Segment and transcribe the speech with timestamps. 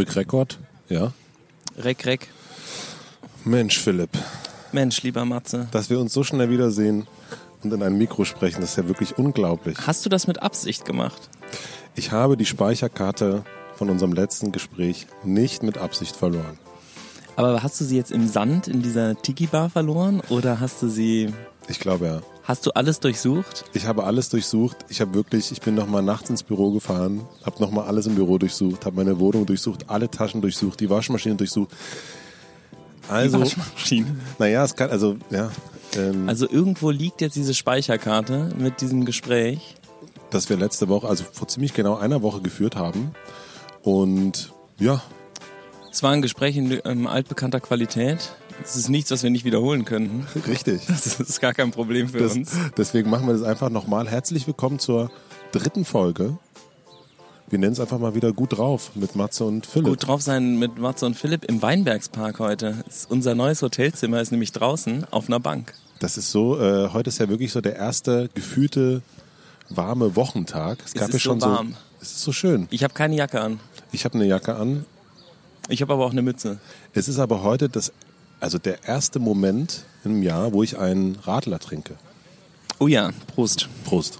[0.00, 0.58] drück Rekord.
[0.88, 1.12] Ja.
[1.76, 2.28] Reck, reck.
[3.44, 4.10] Mensch, Philipp,
[4.72, 5.68] Mensch, lieber Matze.
[5.72, 7.06] dass wir uns so schnell wiedersehen
[7.62, 9.76] und in ein Mikro sprechen, das ist ja wirklich unglaublich.
[9.86, 11.28] Hast du das mit Absicht gemacht?
[11.94, 13.44] Ich habe die Speicherkarte
[13.74, 16.58] von unserem letzten Gespräch nicht mit Absicht verloren.
[17.36, 21.32] Aber hast du sie jetzt im Sand in dieser Tiki-Bar verloren oder hast du sie,
[21.68, 22.20] Ich glaube ja.
[22.50, 23.64] Hast du alles durchsucht?
[23.74, 24.76] Ich habe alles durchsucht.
[24.88, 28.38] Ich habe wirklich, ich bin nochmal nachts ins Büro gefahren, habe nochmal alles im Büro
[28.38, 31.70] durchsucht, habe meine Wohnung durchsucht, alle Taschen durchsucht, die Waschmaschine durchsucht.
[33.08, 34.16] Also, Waschmaschine.
[34.38, 35.50] naja, es kann, also, ja,
[35.96, 39.76] ähm, Also irgendwo liegt jetzt diese Speicherkarte mit diesem Gespräch.
[40.30, 43.12] dass wir letzte Woche, also vor ziemlich genau einer Woche geführt haben.
[43.82, 45.00] Und ja,
[45.92, 48.32] Es war ein Gespräch in ähm, altbekannter Qualität.
[48.62, 50.26] Es ist nichts, was wir nicht wiederholen könnten.
[50.46, 50.82] richtig.
[50.86, 52.52] Das ist gar kein Problem für Das, uns.
[52.76, 54.08] deswegen machen wir das einfach nochmal.
[54.08, 55.10] Herzlich willkommen zur
[55.52, 56.36] dritten Folge.
[57.48, 59.88] Wir nennen es einfach mal wieder gut drauf mit Matze und Philipp.
[59.88, 62.84] Gut drauf sein mit Matze und Philipp im Weinbergspark heute.
[62.86, 65.74] Das unser neues Hotelzimmer ist nämlich draußen auf einer Bank.
[65.98, 69.02] Das ist so, äh, heute ist ja wirklich so der erste gefühlte
[69.68, 70.78] warme Wochentag.
[70.84, 71.70] Es gab ist ja schon so warm.
[71.70, 71.76] so.
[72.02, 72.68] Es ist so schön.
[72.70, 73.58] Ich habe keine Jacke an.
[73.90, 74.84] Ich habe eine Jacke an.
[75.68, 76.58] Ich habe aber auch eine Mütze.
[76.94, 77.92] Es ist aber heute das,
[78.40, 81.96] also der erste Moment im Jahr, wo ich einen Radler trinke.
[82.78, 83.68] Oh ja, Prost.
[83.84, 84.18] Prost.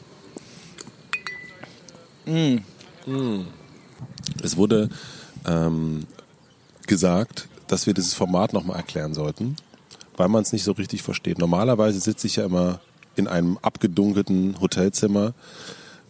[2.26, 2.58] Mm.
[4.42, 4.90] Es wurde
[5.46, 6.06] ähm,
[6.86, 9.56] gesagt, dass wir dieses Format nochmal erklären sollten,
[10.16, 11.38] weil man es nicht so richtig versteht.
[11.38, 12.80] Normalerweise sitze ich ja immer
[13.16, 15.32] in einem abgedunkelten Hotelzimmer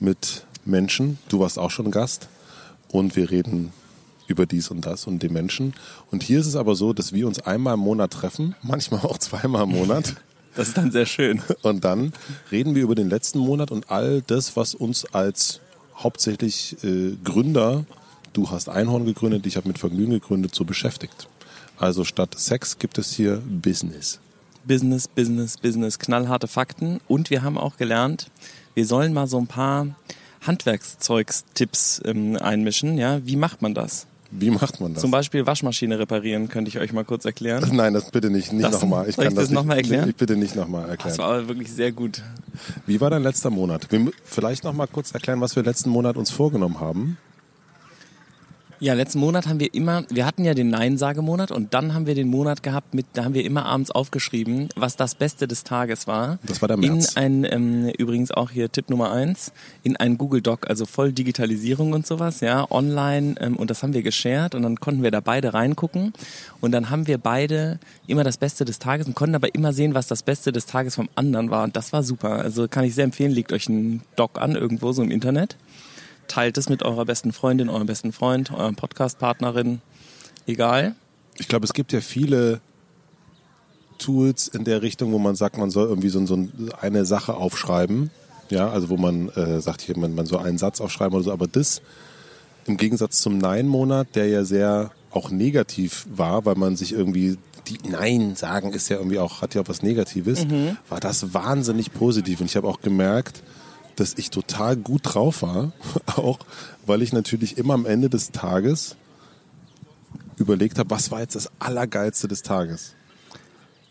[0.01, 1.19] mit Menschen.
[1.29, 2.29] Du warst auch schon Gast
[2.91, 3.73] und wir reden
[4.31, 5.75] über dies und das und den Menschen.
[6.11, 9.19] Und hier ist es aber so, dass wir uns einmal im Monat treffen, manchmal auch
[9.19, 10.15] zweimal im Monat.
[10.57, 11.41] Das ist dann sehr schön.
[11.63, 12.13] Und dann
[12.51, 15.61] reden wir über den letzten Monat und all das, was uns als
[15.97, 17.85] hauptsächlich äh, Gründer,
[18.33, 21.29] du hast Einhorn gegründet, ich habe mit Vergnügen gegründet, so beschäftigt.
[21.79, 24.19] Also statt Sex gibt es hier Business.
[24.65, 27.01] Business, Business, Business, knallharte Fakten.
[27.09, 28.31] Und wir haben auch gelernt,
[28.75, 29.87] wir sollen mal so ein paar
[30.43, 32.99] Handwerkszeugstipps ähm, einmischen.
[32.99, 34.07] Ja, wie macht man das?
[34.33, 35.01] Wie macht man das?
[35.01, 37.69] Zum Beispiel Waschmaschine reparieren, könnte ich euch mal kurz erklären.
[37.75, 39.09] Nein, das bitte nicht, nicht Das- nochmal.
[39.09, 40.09] Ich kann ich das nicht, noch mal erklären?
[40.09, 41.19] Ich bitte nicht nochmal Das erklären.
[41.19, 42.23] war aber wirklich sehr gut.
[42.87, 43.91] Wie war dein letzter Monat?
[43.91, 47.17] Wir vielleicht nochmal kurz erklären, was wir letzten Monat uns vorgenommen haben.
[48.83, 52.15] Ja, letzten Monat haben wir immer, wir hatten ja den Nein-Sage-Monat und dann haben wir
[52.15, 56.07] den Monat gehabt mit, da haben wir immer abends aufgeschrieben, was das Beste des Tages
[56.07, 56.39] war.
[56.47, 57.13] Das war der März.
[57.13, 59.53] In ein, ähm, übrigens auch hier Tipp Nummer eins,
[59.83, 63.93] in ein Google Doc, also voll Digitalisierung und sowas, ja, online ähm, und das haben
[63.93, 66.15] wir geshared und dann konnten wir da beide reingucken
[66.63, 69.93] und dann haben wir beide immer das Beste des Tages und konnten aber immer sehen,
[69.93, 72.31] was das Beste des Tages vom anderen war und das war super.
[72.31, 75.59] Also kann ich sehr empfehlen, legt euch einen Doc an irgendwo so im Internet
[76.31, 79.81] teilt es mit eurer besten Freundin, eurem besten Freund, eurem Podcast-Partnerin,
[80.47, 80.95] egal.
[81.39, 82.61] Ich glaube, es gibt ja viele
[83.99, 86.49] Tools in der Richtung, wo man sagt, man soll irgendwie so, so
[86.81, 88.11] eine Sache aufschreiben.
[88.49, 91.33] Ja, also wo man äh, sagt, hier, man, man soll einen Satz aufschreiben oder so.
[91.33, 91.83] Aber das
[92.67, 97.79] im Gegensatz zum Nein-Monat, der ja sehr auch negativ war, weil man sich irgendwie die
[97.89, 100.47] Nein sagen ist ja irgendwie auch, hat ja auch was Negatives,
[100.89, 102.41] war das wahnsinnig positiv.
[102.41, 103.43] Und ich habe auch gemerkt,
[103.97, 105.73] dass ich total gut drauf war,
[106.07, 106.39] auch
[106.87, 108.97] weil ich natürlich immer am Ende des Tages
[110.37, 112.95] überlegt habe, was war jetzt das Allergeilste des Tages.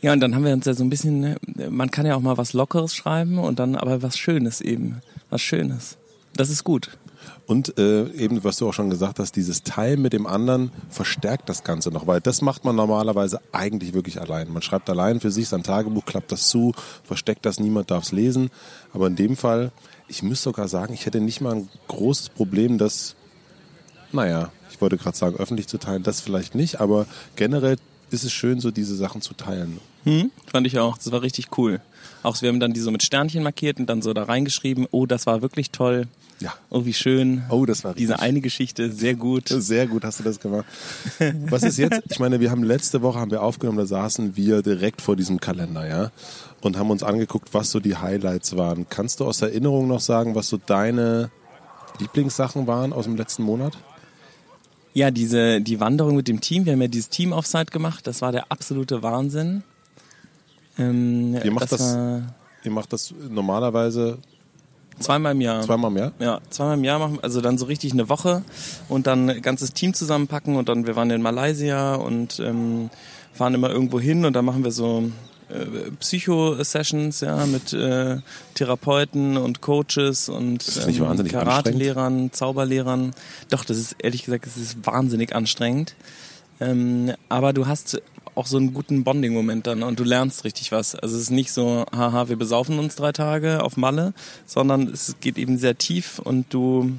[0.01, 1.37] Ja, und dann haben wir uns ja so ein bisschen, ne,
[1.69, 5.01] man kann ja auch mal was Lockeres schreiben und dann aber was Schönes eben.
[5.29, 5.97] Was Schönes.
[6.33, 6.97] Das ist gut.
[7.49, 11.49] Und äh, eben, was du auch schon gesagt hast, dieses Teilen mit dem anderen verstärkt
[11.49, 14.53] das Ganze noch, weil das macht man normalerweise eigentlich wirklich allein.
[14.53, 16.73] Man schreibt allein für sich sein Tagebuch, klappt das zu,
[17.03, 18.51] versteckt das, niemand darf es lesen.
[18.93, 19.71] Aber in dem Fall,
[20.07, 23.15] ich müsste sogar sagen, ich hätte nicht mal ein großes Problem, das,
[24.11, 27.77] naja, ich wollte gerade sagen, öffentlich zu teilen, das vielleicht nicht, aber generell
[28.11, 29.79] ist es schön, so diese Sachen zu teilen.
[30.03, 30.31] Hm?
[30.45, 30.97] Fand ich auch.
[30.97, 31.81] Das war richtig cool.
[32.23, 35.05] Auch wir haben dann die so mit Sternchen markiert und dann so da reingeschrieben, oh,
[35.05, 36.07] das war wirklich toll.
[36.39, 36.53] Ja.
[36.69, 37.43] Oh, wie schön.
[37.49, 38.27] Oh, das war Diese richtig.
[38.29, 39.49] eine Geschichte, sehr gut.
[39.49, 40.65] Sehr gut hast du das gemacht.
[41.49, 42.01] Was ist jetzt?
[42.09, 45.41] Ich meine, wir haben letzte Woche haben wir aufgenommen, da saßen wir direkt vor diesem
[45.41, 46.11] Kalender, ja,
[46.61, 48.87] und haben uns angeguckt, was so die Highlights waren.
[48.89, 51.29] Kannst du aus Erinnerung noch sagen, was so deine
[51.99, 53.77] Lieblingssachen waren aus dem letzten Monat?
[54.93, 58.31] Ja, diese, die Wanderung mit dem Team, wir haben ja dieses Team-Offside gemacht, das war
[58.31, 59.63] der absolute Wahnsinn.
[60.79, 62.21] Ähm, Ihr macht das- war
[62.63, 64.17] Ihr macht das normalerweise
[64.99, 65.61] zweimal im Jahr.
[65.61, 66.11] zweimal mehr.
[66.19, 68.41] Ja, zweimal im Jahr machen, wir- also dann so richtig eine Woche
[68.89, 72.89] und dann ein ganzes Team zusammenpacken und dann wir waren in Malaysia und ähm,
[73.33, 75.09] fahren immer irgendwo hin und dann machen wir so
[75.49, 78.17] äh, Psycho-Sessions, ja, mit äh,
[78.55, 83.13] Therapeuten und Coaches und das wahnsinnig Karate-Lehrern, Zauberlehrern.
[83.49, 85.95] Doch, das ist ehrlich gesagt, das ist wahnsinnig anstrengend.
[86.59, 88.01] Ähm, aber du hast
[88.35, 90.95] auch so einen guten Bonding-Moment dann und du lernst richtig was.
[90.95, 94.13] Also es ist nicht so, haha, wir besaufen uns drei Tage auf Malle,
[94.45, 96.91] sondern es geht eben sehr tief und du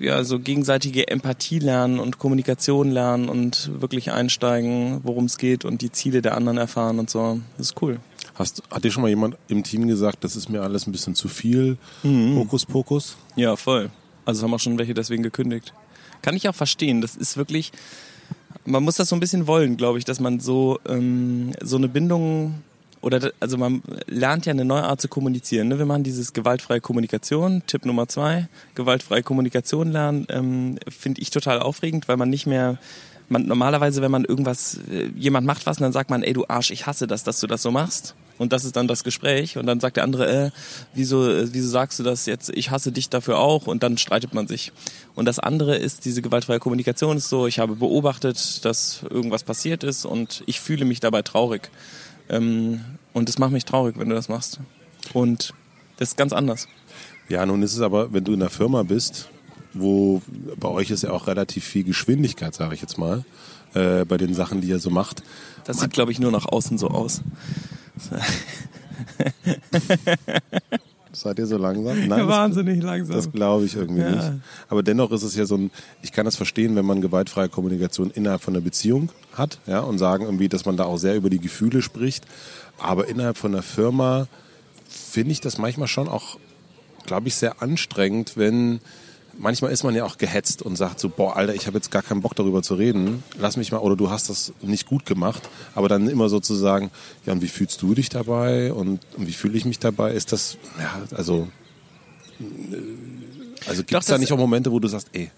[0.00, 5.82] ja, so gegenseitige Empathie lernen und Kommunikation lernen und wirklich einsteigen, worum es geht und
[5.82, 7.40] die Ziele der anderen erfahren und so.
[7.58, 7.98] Das ist cool.
[8.36, 11.14] Hast, hat dir schon mal jemand im Team gesagt, das ist mir alles ein bisschen
[11.14, 12.36] zu viel, Mhm.
[12.36, 13.16] Hokuspokus?
[13.34, 13.90] Ja, voll.
[14.24, 15.72] Also haben auch schon welche deswegen gekündigt.
[16.22, 17.00] Kann ich auch verstehen.
[17.00, 17.72] Das ist wirklich,
[18.66, 21.88] man muss das so ein bisschen wollen, glaube ich, dass man so, ähm, so eine
[21.88, 22.54] Bindung
[23.00, 25.68] oder also man lernt ja eine neue Art zu kommunizieren.
[25.68, 25.78] Ne?
[25.78, 31.60] Wir machen dieses gewaltfreie Kommunikation, Tipp Nummer zwei, gewaltfreie Kommunikation lernen, ähm, finde ich total
[31.60, 32.78] aufregend, weil man nicht mehr
[33.28, 36.44] man, normalerweise, wenn man irgendwas, äh, jemand macht was und dann sagt man, ey du
[36.48, 38.14] Arsch, ich hasse das, dass du das so machst.
[38.38, 39.56] Und das ist dann das Gespräch.
[39.56, 40.50] Und dann sagt der andere, äh,
[40.94, 42.50] wieso, äh, wieso sagst du das jetzt?
[42.50, 43.66] Ich hasse dich dafür auch.
[43.66, 44.72] Und dann streitet man sich.
[45.14, 49.84] Und das andere ist, diese gewaltfreie Kommunikation ist so, ich habe beobachtet, dass irgendwas passiert
[49.84, 51.70] ist und ich fühle mich dabei traurig.
[52.28, 52.80] Ähm,
[53.12, 54.60] und das macht mich traurig, wenn du das machst.
[55.12, 55.54] Und
[55.96, 56.68] das ist ganz anders.
[57.28, 59.28] Ja, nun ist es aber, wenn du in einer Firma bist,
[59.72, 60.22] wo
[60.58, 63.24] bei euch ist ja auch relativ viel Geschwindigkeit, sage ich jetzt mal,
[63.74, 65.22] äh, bei den Sachen, die ihr so macht.
[65.64, 67.22] Das sieht, glaube ich, nur nach außen so aus.
[71.12, 71.98] Seid ihr so langsam?
[72.06, 73.16] Nein, das- wahnsinnig langsam.
[73.16, 74.10] Das glaube ich irgendwie Ja.
[74.10, 74.32] nicht.
[74.68, 75.70] Aber dennoch ist es ja so ein,
[76.02, 79.96] ich kann das verstehen, wenn man gewaltfreie Kommunikation innerhalb von einer Beziehung hat, ja, und
[79.98, 82.26] sagen irgendwie, dass man da auch sehr über die Gefühle spricht.
[82.78, 84.26] Aber innerhalb von einer Firma
[84.88, 86.38] finde ich das manchmal schon auch,
[87.06, 88.80] glaube ich, sehr anstrengend, wenn
[89.38, 92.02] manchmal ist man ja auch gehetzt und sagt so, boah, Alter, ich habe jetzt gar
[92.02, 93.22] keinen Bock darüber zu reden.
[93.38, 95.48] Lass mich mal, oder du hast das nicht gut gemacht.
[95.74, 96.90] Aber dann immer so zu sagen,
[97.24, 98.72] ja, und wie fühlst du dich dabei?
[98.72, 100.12] Und, und wie fühle ich mich dabei?
[100.12, 101.48] Ist das, ja, also,
[103.66, 105.30] also gibt es da nicht auch Momente, wo du sagst, ey,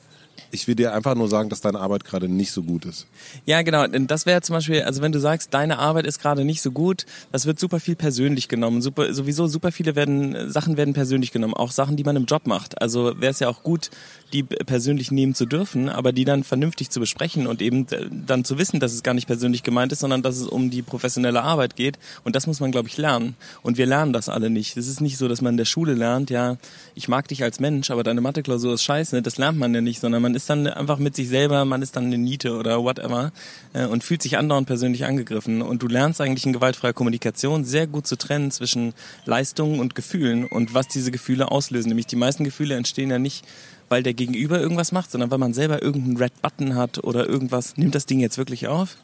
[0.50, 3.06] ich will dir einfach nur sagen, dass deine Arbeit gerade nicht so gut ist.
[3.46, 3.86] Ja, genau.
[3.86, 7.06] Das wäre zum Beispiel, also wenn du sagst, deine Arbeit ist gerade nicht so gut,
[7.32, 8.82] das wird super viel persönlich genommen.
[8.82, 11.54] Super, sowieso super viele werden, Sachen werden persönlich genommen.
[11.54, 12.80] Auch Sachen, die man im Job macht.
[12.80, 13.90] Also wäre es ja auch gut,
[14.32, 18.44] die persönlich nehmen zu dürfen, aber die dann vernünftig zu besprechen und eben äh, dann
[18.44, 21.42] zu wissen, dass es gar nicht persönlich gemeint ist, sondern dass es um die professionelle
[21.42, 21.98] Arbeit geht.
[22.24, 23.36] Und das muss man, glaube ich, lernen.
[23.62, 24.76] Und wir lernen das alle nicht.
[24.76, 26.56] Es ist nicht so, dass man in der Schule lernt, ja,
[26.94, 29.22] ich mag dich als Mensch, aber deine Matheklausur ist scheiße.
[29.22, 31.96] Das lernt man ja nicht, sondern man ist dann einfach mit sich selber, man ist
[31.96, 33.32] dann eine Niete oder whatever
[33.74, 35.60] äh, und fühlt sich andauernd persönlich angegriffen.
[35.60, 38.94] Und du lernst eigentlich in gewaltfreier Kommunikation sehr gut zu trennen zwischen
[39.26, 41.88] Leistungen und Gefühlen und was diese Gefühle auslösen.
[41.88, 43.44] Nämlich die meisten Gefühle entstehen ja nicht,
[43.88, 47.76] weil der Gegenüber irgendwas macht, sondern weil man selber irgendeinen Red Button hat oder irgendwas.
[47.76, 48.96] Nimmt das Ding jetzt wirklich auf?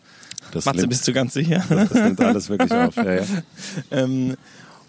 [0.53, 1.65] Das Matze, nimmt, bist du ganz sicher?
[1.69, 2.97] das nimmt alles wirklich auf.
[2.97, 3.23] Ja, ja.
[3.91, 4.37] Ähm,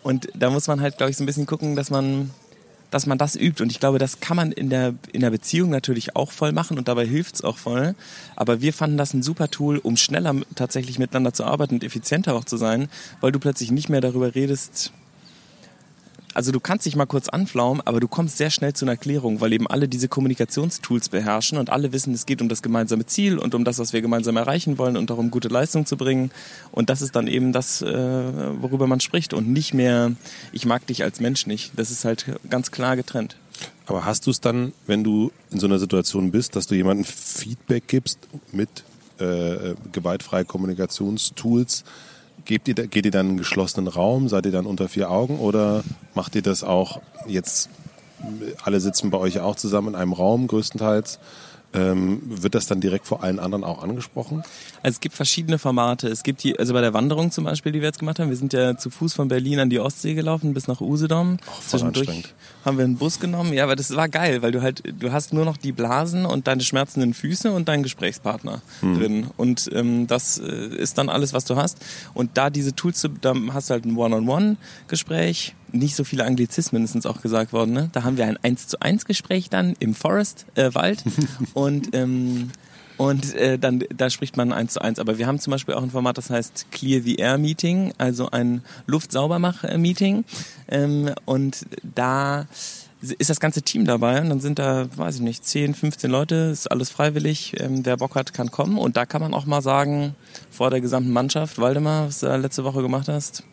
[0.04, 2.30] und da muss man halt, glaube ich, so ein bisschen gucken, dass man,
[2.96, 3.62] dass man das übt.
[3.62, 6.78] Und ich glaube, das kann man in der, in der Beziehung natürlich auch voll machen
[6.78, 7.94] und dabei hilft's auch voll.
[8.38, 12.34] Aber wir fanden das ein super Tool, um schneller tatsächlich miteinander zu arbeiten und effizienter
[12.36, 12.88] auch zu sein,
[13.20, 14.94] weil du plötzlich nicht mehr darüber redest,
[16.36, 19.40] also du kannst dich mal kurz anflaumen, aber du kommst sehr schnell zu einer Klärung,
[19.40, 23.40] weil eben alle diese Kommunikationstools beherrschen und alle wissen, es geht um das gemeinsame Ziel
[23.40, 26.32] und um das, was wir gemeinsam erreichen wollen und darum, gute Leistung zu bringen.
[26.72, 27.88] Und das ist dann eben das, äh,
[28.62, 30.12] worüber man spricht und nicht mehr,
[30.52, 31.72] ich mag dich als Mensch nicht.
[31.78, 33.38] Das ist halt ganz klar getrennt.
[33.86, 37.06] Aber hast du es dann, wenn du in so einer Situation bist, dass du jemandem
[37.06, 38.20] Feedback gibst
[38.52, 38.84] mit
[39.20, 41.86] äh, gewaltfreie Kommunikationstools,
[42.46, 45.40] gebt ihr, geht ihr dann in einen geschlossenen Raum, seid ihr dann unter vier Augen?
[45.40, 45.84] Oder
[46.14, 47.70] macht ihr das auch jetzt,
[48.64, 51.20] alle sitzen bei euch auch zusammen in einem Raum größtenteils,
[51.76, 54.44] ähm, wird das dann direkt vor allen anderen auch angesprochen?
[54.82, 56.08] Also es gibt verschiedene Formate.
[56.08, 58.38] Es gibt die, also bei der Wanderung zum Beispiel, die wir jetzt gemacht haben, wir
[58.38, 61.38] sind ja zu Fuß von Berlin an die Ostsee gelaufen bis nach Usedom.
[61.62, 62.34] voll anstrengend.
[62.64, 63.54] haben wir einen Bus genommen.
[63.54, 66.48] Ja, aber das war geil, weil du halt, du hast nur noch die Blasen und
[66.48, 69.28] deine schmerzenden Füße und deinen Gesprächspartner drin.
[69.38, 71.78] Und ähm, das äh, ist dann alles, was du hast.
[72.14, 75.56] Und da diese Tools, zu- da hast du halt ein One-on-One-Gespräch.
[75.76, 77.74] Nicht so viele Anglizismen ist uns auch gesagt worden.
[77.74, 77.90] Ne?
[77.94, 81.04] Da haben wir ein 1 zu 1 Gespräch dann im Forest, äh, Wald.
[81.54, 82.50] und ähm,
[82.98, 85.00] und äh, dann da spricht man eins zu eins.
[85.00, 88.30] Aber wir haben zum Beispiel auch ein Format, das heißt Clear the Air Meeting, also
[88.32, 90.24] ein Luftsaubermach-Meeting.
[90.70, 92.48] Ähm, und da
[93.02, 96.36] ist das ganze Team dabei und dann sind da, weiß ich nicht, 10, 15 Leute,
[96.36, 97.54] ist alles freiwillig.
[97.60, 98.78] Ähm, wer Bock hat, kann kommen.
[98.78, 100.16] Und da kann man auch mal sagen,
[100.50, 103.44] vor der gesamten Mannschaft, Waldemar, was du da letzte Woche gemacht hast,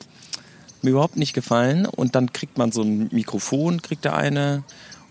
[0.84, 1.86] mir überhaupt nicht gefallen.
[1.86, 4.64] Und dann kriegt man so ein Mikrofon, kriegt der eine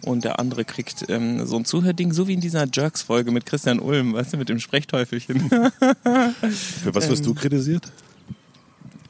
[0.03, 3.79] und der andere kriegt ähm, so ein Zuhörding, so wie in dieser Jerks-Folge mit Christian
[3.79, 5.49] Ulm, weißt du, mit dem Sprechteufelchen.
[5.49, 7.91] Für was wirst du kritisiert?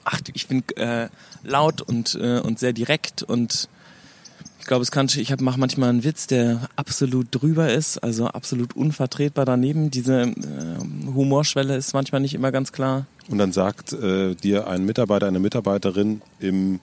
[0.03, 1.09] ach, ich bin äh,
[1.43, 3.69] laut und, äh, und sehr direkt und
[4.59, 8.75] ich glaube, es kann, ich mache manchmal einen Witz, der absolut drüber ist, also absolut
[8.75, 9.89] unvertretbar daneben.
[9.89, 10.35] Diese äh,
[11.07, 13.07] Humorschwelle ist manchmal nicht immer ganz klar.
[13.31, 16.81] Und dann sagt äh, dir ein Mitarbeiter, eine Mitarbeiterin im,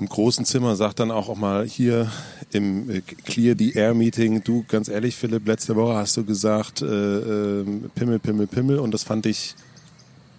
[0.00, 2.10] im großen Zimmer, sagt dann auch, auch mal hier
[2.50, 6.80] im äh, Clear the Air Meeting, du, ganz ehrlich, Philipp, letzte Woche hast du gesagt,
[6.80, 7.64] äh, äh,
[7.94, 9.54] Pimmel, Pimmel, Pimmel und das fand ich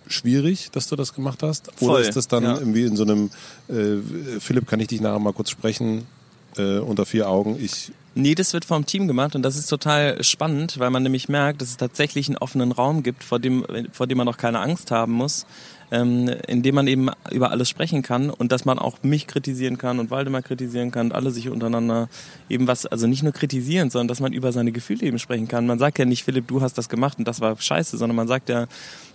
[0.08, 1.70] schwierig, dass du das gemacht hast?
[1.80, 2.58] Oder Voll, ist das dann ja.
[2.58, 3.30] irgendwie in so einem,
[3.70, 6.06] äh, Philipp, kann ich dich nachher mal kurz sprechen,
[6.58, 7.58] äh, unter vier Augen?
[7.60, 11.30] Ich Nee, das wird vom Team gemacht und das ist total spannend, weil man nämlich
[11.30, 14.60] merkt, dass es tatsächlich einen offenen Raum gibt, vor dem, vor dem man noch keine
[14.60, 15.48] Angst haben muss,
[15.92, 19.80] ähm, in dem man eben über alles sprechen kann und dass man auch mich kritisieren
[19.80, 22.08] kann und Waldemar kritisieren kann und alle sich untereinander
[22.50, 25.66] eben was, also nicht nur kritisieren, sondern dass man über seine Gefühle eben sprechen kann.
[25.66, 28.28] Man sagt ja nicht, Philipp, du hast das gemacht und das war scheiße, sondern man
[28.28, 28.68] sagt ja,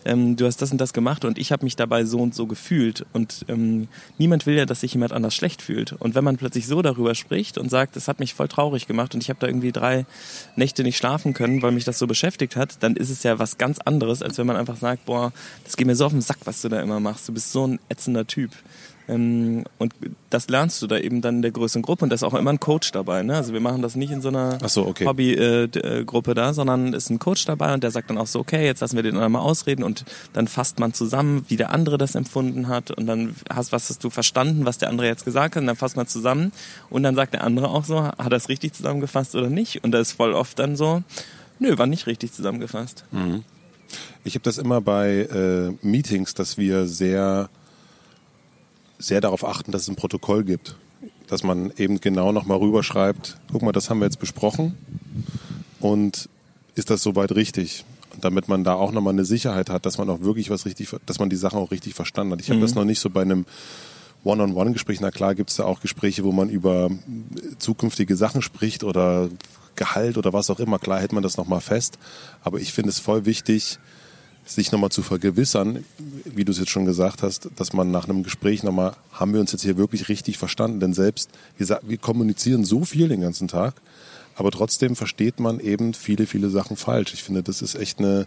[0.05, 2.47] ähm, du hast das und das gemacht und ich habe mich dabei so und so
[2.47, 3.05] gefühlt.
[3.13, 3.89] Und ähm,
[4.19, 5.93] niemand will ja, dass sich jemand anders schlecht fühlt.
[5.93, 9.15] Und wenn man plötzlich so darüber spricht und sagt, es hat mich voll traurig gemacht
[9.15, 10.07] und ich habe da irgendwie drei
[10.57, 13.59] Nächte nicht schlafen können, weil mich das so beschäftigt hat, dann ist es ja was
[13.59, 15.33] ganz anderes, als wenn man einfach sagt, boah,
[15.65, 17.29] das geht mir so auf den Sack, was du da immer machst.
[17.29, 18.51] Du bist so ein ätzender Typ.
[19.09, 19.95] Ähm, und
[20.31, 22.51] das lernst du da eben dann in der größeren Gruppe und da ist auch immer
[22.51, 23.23] ein Coach dabei.
[23.23, 23.35] Ne?
[23.35, 25.07] Also wir machen das nicht in so einer so, okay.
[25.07, 28.81] Hobbygruppe da, sondern ist ein Coach dabei und der sagt dann auch so, okay, jetzt
[28.81, 32.15] lassen wir den anderen mal ausreden und dann fasst man zusammen, wie der andere das
[32.15, 35.63] empfunden hat und dann hast, was hast du verstanden, was der andere jetzt gesagt hat
[35.63, 36.53] und dann fasst man zusammen
[36.91, 39.83] und dann sagt der andere auch so, hat er es richtig zusammengefasst oder nicht?
[39.85, 41.03] Und da ist voll oft dann so,
[41.59, 43.05] nö, war nicht richtig zusammengefasst.
[44.25, 47.49] Ich habe das immer bei äh, Meetings, dass wir sehr,
[48.99, 50.77] sehr darauf achten, dass es ein Protokoll gibt.
[51.29, 54.77] Dass man eben genau nochmal rüberschreibt, guck mal, das haben wir jetzt besprochen
[55.79, 56.29] und
[56.75, 57.85] ist das soweit richtig?
[58.15, 60.89] Und damit man da auch nochmal eine Sicherheit hat, dass man auch wirklich was richtig,
[61.05, 62.41] dass man die Sachen auch richtig verstanden hat.
[62.41, 63.45] Ich habe das noch nicht so bei einem
[64.25, 65.01] One-on-One-Gespräch.
[65.01, 66.91] Na klar gibt es da auch Gespräche, wo man über
[67.59, 69.29] zukünftige Sachen spricht oder
[69.77, 70.79] Gehalt oder was auch immer.
[70.79, 71.99] Klar hält man das nochmal fest.
[72.43, 73.79] Aber ich finde es voll wichtig,
[74.49, 75.85] sich nochmal zu vergewissern,
[76.25, 79.41] wie du es jetzt schon gesagt hast, dass man nach einem Gespräch nochmal, haben wir
[79.41, 80.81] uns jetzt hier wirklich richtig verstanden?
[80.81, 83.75] Denn selbst, wir, wir kommunizieren so viel den ganzen Tag,
[84.37, 87.13] aber trotzdem versteht man eben viele, viele Sachen falsch.
[87.13, 88.27] Ich finde, das ist echt eine,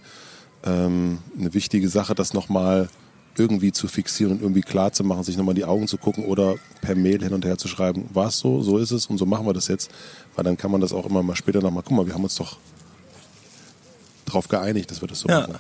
[0.64, 2.90] ähm, eine wichtige Sache, das nochmal
[3.38, 6.26] irgendwie zu fixieren und irgendwie klar zu machen, sich nochmal in die Augen zu gucken
[6.26, 9.18] oder per Mail hin und her zu schreiben, war es so, so ist es und
[9.18, 9.90] so machen wir das jetzt,
[10.36, 12.36] weil dann kann man das auch immer mal später nochmal, guck mal, wir haben uns
[12.36, 12.58] doch
[14.26, 15.42] darauf geeinigt, dass wir das so Ja.
[15.42, 15.56] machen.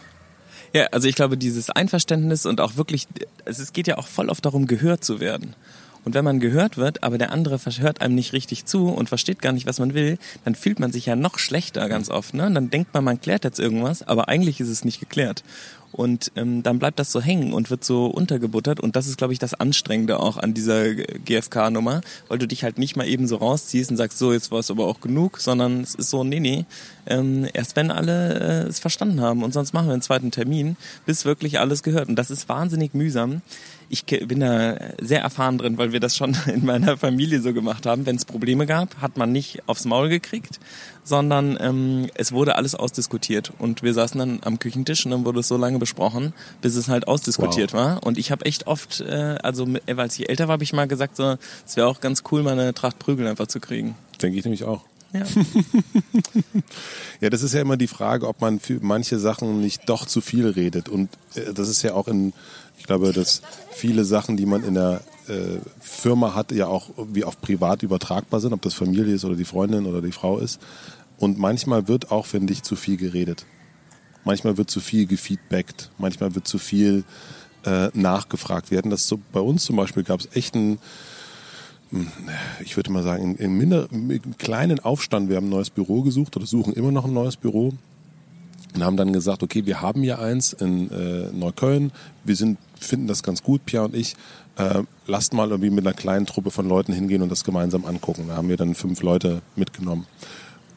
[0.73, 3.07] Ja, also ich glaube, dieses Einverständnis und auch wirklich,
[3.45, 5.55] es geht ja auch voll oft darum, gehört zu werden.
[6.03, 9.41] Und wenn man gehört wird, aber der andere hört einem nicht richtig zu und versteht
[9.41, 12.33] gar nicht, was man will, dann fühlt man sich ja noch schlechter ganz oft.
[12.33, 12.47] Ne?
[12.47, 15.43] Und dann denkt man, man klärt jetzt irgendwas, aber eigentlich ist es nicht geklärt.
[15.91, 18.79] Und ähm, dann bleibt das so hängen und wird so untergebuttert.
[18.79, 22.77] Und das ist, glaube ich, das Anstrengende auch an dieser GFK-Nummer, weil du dich halt
[22.77, 25.81] nicht mal eben so rausziehst und sagst, so, jetzt war es aber auch genug, sondern
[25.81, 26.65] es ist so, nee, nee,
[27.07, 30.77] ähm, erst wenn alle äh, es verstanden haben und sonst machen wir einen zweiten Termin,
[31.05, 32.09] bis wirklich alles gehört.
[32.09, 33.41] Und das ist wahnsinnig mühsam.
[33.93, 37.85] Ich bin da sehr erfahren drin, weil wir das schon in meiner Familie so gemacht
[37.85, 38.05] haben.
[38.05, 40.61] Wenn es Probleme gab, hat man nicht aufs Maul gekriegt,
[41.03, 43.51] sondern ähm, es wurde alles ausdiskutiert.
[43.59, 46.87] Und wir saßen dann am Küchentisch und dann wurde es so lange besprochen, bis es
[46.87, 48.01] halt ausdiskutiert war.
[48.03, 50.87] Und ich habe echt oft, äh, also äh, als ich älter war, habe ich mal
[50.87, 51.35] gesagt, so,
[51.67, 53.95] es wäre auch ganz cool, mal eine Tracht Prügel einfach zu kriegen.
[54.21, 54.81] Denke ich nämlich auch.
[55.11, 55.23] Ja.
[57.21, 60.21] Ja, das ist ja immer die Frage, ob man für manche Sachen nicht doch zu
[60.21, 60.89] viel redet.
[60.89, 62.33] Und äh, das ist ja auch in,
[62.81, 67.23] ich glaube, dass viele Sachen, die man in der äh, Firma hat, ja auch wie
[67.23, 70.59] auf privat übertragbar sind, ob das Familie ist oder die Freundin oder die Frau ist.
[71.19, 73.45] Und manchmal wird auch, finde ich, zu viel geredet.
[74.23, 77.03] Manchmal wird zu viel gefeedbackt, manchmal wird zu viel
[77.65, 78.71] äh, nachgefragt.
[78.71, 80.79] Wir hatten das so bei uns zum Beispiel, gab es echt einen,
[82.61, 85.29] ich würde mal sagen, in, in minder, mit kleinen Aufstand.
[85.29, 87.75] Wir haben ein neues Büro gesucht oder suchen immer noch ein neues Büro
[88.73, 91.91] und haben dann gesagt, okay, wir haben ja eins in äh, Neukölln.
[92.23, 94.15] Wir sind, finden das ganz gut, Pia und ich.
[94.57, 98.25] Äh, lasst mal irgendwie mit einer kleinen Truppe von Leuten hingehen und das gemeinsam angucken.
[98.27, 100.05] Da haben wir dann fünf Leute mitgenommen.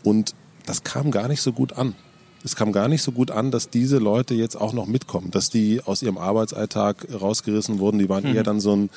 [0.05, 0.35] Und
[0.67, 1.95] das kam gar nicht so gut an.
[2.45, 5.49] Es kam gar nicht so gut an, dass diese Leute jetzt auch noch mitkommen, dass
[5.49, 7.99] die aus ihrem Arbeitsalltag rausgerissen wurden.
[7.99, 8.91] Die waren eher dann so ein,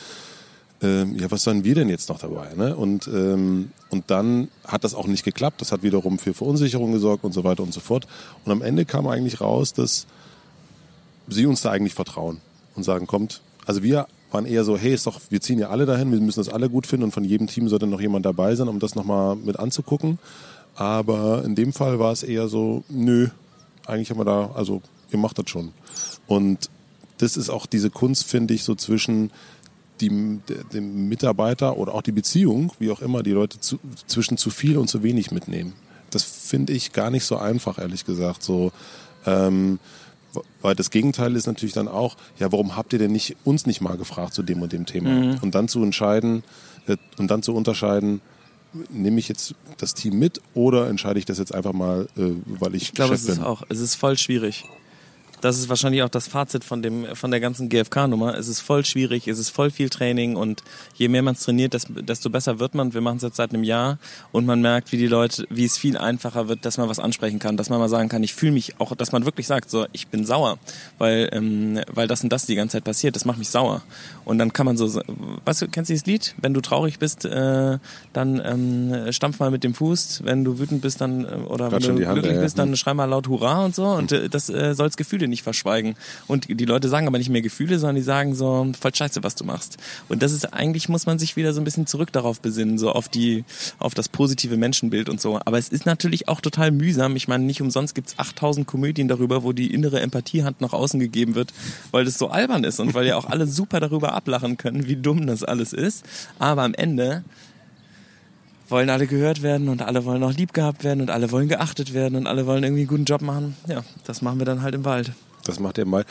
[0.81, 2.53] ähm, ja, was sollen wir denn jetzt noch dabei?
[2.55, 2.75] Ne?
[2.75, 5.61] Und, ähm, und dann hat das auch nicht geklappt.
[5.61, 8.05] Das hat wiederum für Verunsicherung gesorgt und so weiter und so fort.
[8.43, 10.07] Und am Ende kam eigentlich raus, dass
[11.29, 12.41] sie uns da eigentlich vertrauen
[12.77, 15.85] und sagen, kommt, also wir waren eher so, hey, ist doch, wir ziehen ja alle
[15.85, 18.55] dahin, wir müssen das alle gut finden und von jedem Team sollte noch jemand dabei
[18.55, 20.19] sein, um das nochmal mit anzugucken.
[20.75, 23.29] Aber in dem Fall war es eher so, nö,
[23.85, 24.81] eigentlich haben wir da, also
[25.11, 25.71] ihr macht das schon.
[26.27, 26.69] Und
[27.17, 29.31] das ist auch diese Kunst, finde ich, so zwischen
[30.01, 30.39] die,
[30.71, 34.77] dem Mitarbeiter oder auch die Beziehung, wie auch immer, die Leute zu, zwischen zu viel
[34.77, 35.73] und zu wenig mitnehmen.
[36.11, 38.43] Das finde ich gar nicht so einfach, ehrlich gesagt.
[38.43, 38.71] So,
[39.25, 39.79] ähm,
[40.61, 43.81] weil das Gegenteil ist natürlich dann auch, ja, warum habt ihr denn nicht uns nicht
[43.81, 45.09] mal gefragt zu dem und dem Thema?
[45.09, 45.39] Mhm.
[45.41, 46.43] Und dann zu entscheiden
[46.87, 48.21] äh, und dann zu unterscheiden,
[48.89, 52.75] nehme ich jetzt das Team mit oder entscheide ich das jetzt einfach mal, äh, weil
[52.75, 54.65] ich Ich glaube, es ist auch, es ist voll schwierig
[55.41, 58.35] das ist wahrscheinlich auch das Fazit von dem von der ganzen GFK-Nummer.
[58.35, 60.63] Es ist voll schwierig, es ist voll viel Training und
[60.95, 62.93] je mehr man es trainiert, desto besser wird man.
[62.93, 63.99] Wir machen es jetzt seit einem Jahr
[64.31, 67.39] und man merkt, wie die Leute, wie es viel einfacher wird, dass man was ansprechen
[67.39, 69.85] kann, dass man mal sagen kann, ich fühle mich auch, dass man wirklich sagt, so
[69.91, 70.57] ich bin sauer,
[70.97, 73.83] weil ähm, weil das und das die ganze Zeit passiert, das macht mich sauer.
[74.25, 75.01] Und dann kann man so,
[75.45, 76.35] weißt du, kennst du das Lied?
[76.41, 77.77] Wenn du traurig bist, äh,
[78.13, 80.21] dann ähm, stampf mal mit dem Fuß.
[80.23, 82.93] Wenn du wütend bist, dann äh, oder Gerade wenn du glücklich Hand, bist, dann schrei
[82.93, 83.85] mal laut Hurra und so.
[83.85, 85.95] Und äh, das äh, soll's Gefühle Gefühle nicht verschweigen.
[86.27, 89.35] Und die Leute sagen aber nicht mehr Gefühle, sondern die sagen so, voll scheiße, was
[89.35, 89.77] du machst.
[90.09, 92.91] Und das ist eigentlich, muss man sich wieder so ein bisschen zurück darauf besinnen, so
[92.91, 93.43] auf die,
[93.79, 95.39] auf das positive Menschenbild und so.
[95.45, 97.15] Aber es ist natürlich auch total mühsam.
[97.15, 100.99] Ich meine, nicht umsonst gibt es 8000 Komödien darüber, wo die innere Empathiehand nach außen
[100.99, 101.53] gegeben wird,
[101.91, 104.95] weil das so albern ist und weil ja auch alle super darüber ablachen können, wie
[104.95, 106.05] dumm das alles ist.
[106.39, 107.23] Aber am Ende
[108.69, 111.93] wollen alle gehört werden und alle wollen auch lieb gehabt werden und alle wollen geachtet
[111.93, 113.55] werden und alle wollen irgendwie einen guten Job machen.
[113.67, 115.11] Ja, das machen wir dann halt im Wald.
[115.43, 116.07] Das macht ihr im Wald.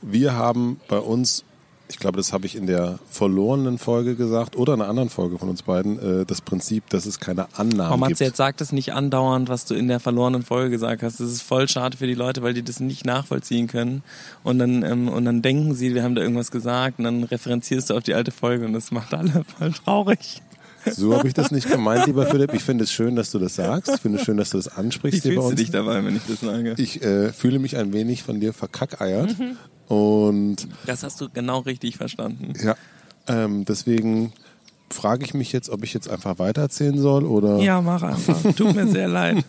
[0.00, 1.44] Wir haben bei uns,
[1.88, 5.38] ich glaube, das habe ich in der verlorenen Folge gesagt oder in einer anderen Folge
[5.38, 8.18] von uns beiden, äh, das Prinzip, dass es keine Annahmen Warum gibt.
[8.18, 11.20] jetzt sagt es nicht andauernd, was du in der verlorenen Folge gesagt hast.
[11.20, 14.02] Das ist voll schade für die Leute, weil die das nicht nachvollziehen können.
[14.42, 17.90] Und dann, ähm, und dann denken sie, wir haben da irgendwas gesagt und dann referenzierst
[17.90, 20.42] du auf die alte Folge und das macht alle voll traurig.
[20.90, 22.52] So habe ich das nicht gemeint, lieber Philipp.
[22.54, 23.92] Ich finde es schön, dass du das sagst.
[23.94, 25.24] Ich finde es schön, dass du das ansprichst.
[25.24, 26.74] Wie fühlst du dich dabei, wenn ich das sage?
[26.78, 29.38] Ich äh, fühle mich ein wenig von dir verkackeiert.
[29.38, 29.56] Mhm.
[29.94, 32.52] Und das hast du genau richtig verstanden.
[32.62, 32.76] Ja.
[33.28, 34.32] Ähm, deswegen
[34.90, 37.58] frage ich mich jetzt, ob ich jetzt einfach weitererzählen soll oder.
[37.58, 38.40] Ja, mach einfach.
[38.54, 39.44] Tut mir sehr leid.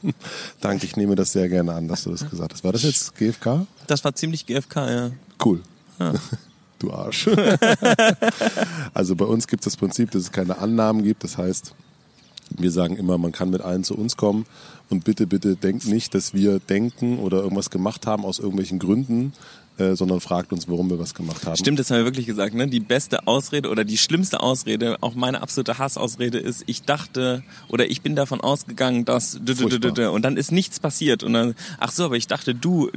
[0.62, 2.64] Danke, ich nehme das sehr gerne an, dass du das gesagt hast.
[2.64, 3.66] War das jetzt GFK?
[3.88, 5.12] Das war ziemlich GFK, ja.
[5.44, 5.62] Cool.
[6.00, 6.14] Ja.
[6.84, 7.28] du Arsch.
[8.94, 11.24] also bei uns gibt es das Prinzip, dass es keine Annahmen gibt.
[11.24, 11.74] Das heißt,
[12.58, 14.46] wir sagen immer, man kann mit allen zu uns kommen
[14.90, 19.34] und bitte, bitte denkt nicht, dass wir denken oder irgendwas gemacht haben aus irgendwelchen Gründen,
[19.78, 21.58] äh, sondern fragt uns, warum wir was gemacht haben.
[21.58, 22.54] Stimmt, das haben wir wirklich gesagt.
[22.54, 22.68] Ne?
[22.68, 27.90] Die beste Ausrede oder die schlimmste Ausrede, auch meine absolute Hassausrede ist, ich dachte oder
[27.90, 32.18] ich bin davon ausgegangen, dass und dann ist nichts passiert und dann, ach so, aber
[32.18, 32.90] ich dachte du,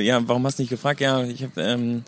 [0.00, 1.00] ja, warum hast du nicht gefragt?
[1.00, 2.02] Ja, ich habe ähm,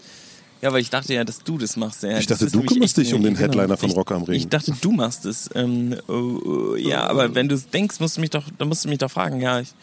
[0.62, 2.02] ja, weil ich dachte ja, dass du das machst.
[2.02, 4.36] Ja, ich dachte, du kümmerst dich um den Headliner von Rock am Ring.
[4.36, 5.50] Ich dachte, du machst es.
[5.54, 8.88] Ähm, oh, oh, ja, aber wenn du denkst, musst du mich doch, dann musst du
[8.88, 9.40] mich doch fragen.
[9.40, 9.74] Ja, ich,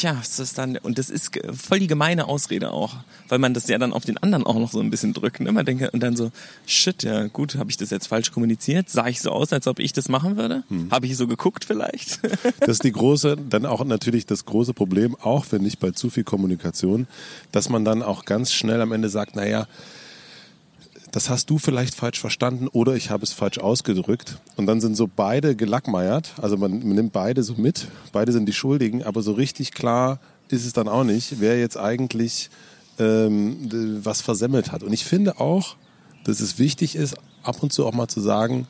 [0.00, 2.96] ja, ist das dann und das ist voll die gemeine Ausrede auch,
[3.28, 5.40] weil man das ja dann auf den anderen auch noch so ein bisschen drückt.
[5.40, 5.52] Ne?
[5.52, 6.32] Man denkt und dann so,
[6.66, 8.90] shit, ja gut, habe ich das jetzt falsch kommuniziert?
[8.90, 10.64] Sah ich so aus, als ob ich das machen würde?
[10.68, 10.90] Hm.
[10.90, 12.20] Habe ich so geguckt vielleicht?
[12.60, 16.10] das ist die große, dann auch natürlich das große Problem, auch wenn nicht bei zu
[16.10, 17.06] viel Kommunikation,
[17.52, 19.68] dass man dann auch ganz schnell am Ende sagt, naja,
[21.12, 24.38] das hast du vielleicht falsch verstanden oder ich habe es falsch ausgedrückt.
[24.56, 26.32] Und dann sind so beide gelackmeiert.
[26.40, 27.86] Also man, man, nimmt beide so mit.
[28.12, 31.76] Beide sind die Schuldigen, aber so richtig klar ist es dann auch nicht, wer jetzt
[31.76, 32.50] eigentlich
[32.98, 34.82] ähm, was versemmelt hat.
[34.82, 35.76] Und ich finde auch,
[36.24, 38.66] dass es wichtig ist, ab und zu auch mal zu sagen,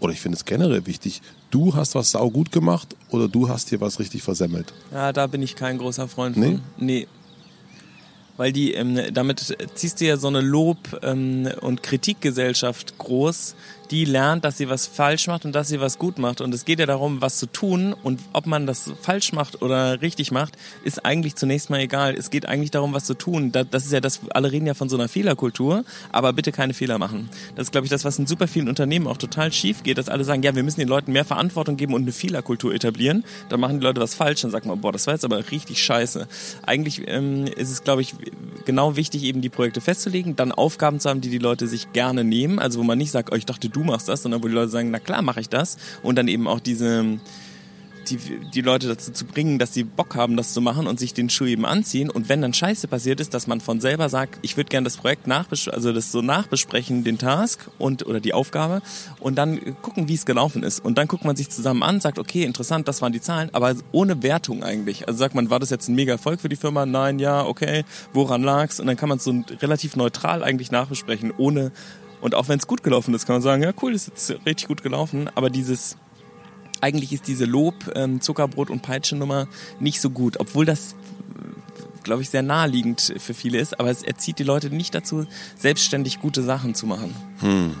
[0.00, 3.68] oder ich finde es generell wichtig, du hast was sau gut gemacht oder du hast
[3.68, 4.72] hier was richtig versemmelt.
[4.92, 6.44] Ja, da bin ich kein großer Freund von.
[6.44, 6.58] Nee?
[6.78, 7.08] Nee,
[8.38, 13.54] weil die ähm, damit ziehst du ja so eine Lob- ähm, und Kritikgesellschaft groß,
[13.90, 16.40] die lernt, dass sie was falsch macht und dass sie was gut macht.
[16.40, 20.02] Und es geht ja darum, was zu tun und ob man das falsch macht oder
[20.02, 22.14] richtig macht, ist eigentlich zunächst mal egal.
[22.14, 23.52] Es geht eigentlich darum, was zu tun.
[23.52, 26.98] Das ist ja das, alle reden ja von so einer Fehlerkultur, aber bitte keine Fehler
[26.98, 27.28] machen.
[27.56, 30.08] Das ist, glaube ich, das, was in super vielen Unternehmen auch total schief geht, dass
[30.08, 33.24] alle sagen, ja, wir müssen den Leuten mehr Verantwortung geben und eine Fehlerkultur etablieren.
[33.48, 36.28] Dann machen die Leute was falsch und sagen, boah, das war jetzt aber richtig scheiße.
[36.66, 38.14] Eigentlich ähm, ist es, glaube ich,
[38.64, 42.24] genau wichtig, eben die Projekte festzulegen, dann Aufgaben zu haben, die die Leute sich gerne
[42.24, 42.58] nehmen.
[42.58, 44.70] Also wo man nicht sagt, oh, ich dachte, du machst das, sondern wo die Leute
[44.70, 45.76] sagen, na klar, mache ich das.
[46.02, 47.18] Und dann eben auch diese
[48.10, 48.18] die,
[48.54, 51.30] die Leute dazu zu bringen, dass sie Bock haben, das zu machen und sich den
[51.30, 52.10] Schuh eben anziehen.
[52.10, 54.96] Und wenn dann Scheiße passiert ist, dass man von selber sagt, ich würde gerne das
[54.96, 58.82] Projekt nachbesprechen, also das so nachbesprechen, den Task und oder die Aufgabe
[59.20, 60.84] und dann gucken, wie es gelaufen ist.
[60.84, 63.74] Und dann guckt man sich zusammen an, sagt, okay, interessant, das waren die Zahlen, aber
[63.92, 65.06] ohne Wertung eigentlich.
[65.06, 66.86] Also sagt man, war das jetzt ein mega Erfolg für die Firma?
[66.86, 68.80] Nein, ja, okay, woran lag's?
[68.80, 71.72] Und dann kann man es so relativ neutral eigentlich nachbesprechen, ohne
[72.20, 74.68] und auch wenn es gut gelaufen ist, kann man sagen, ja cool, ist jetzt richtig
[74.68, 75.96] gut gelaufen, aber dieses
[76.80, 79.48] eigentlich ist diese Lob, ähm, Zuckerbrot und Peitsche Nummer
[79.80, 80.94] nicht so gut, obwohl das
[82.08, 85.26] glaube ich, sehr naheliegend für viele ist, aber es erzieht die Leute nicht dazu,
[85.56, 87.14] selbstständig gute Sachen zu machen.
[87.40, 87.76] Hm.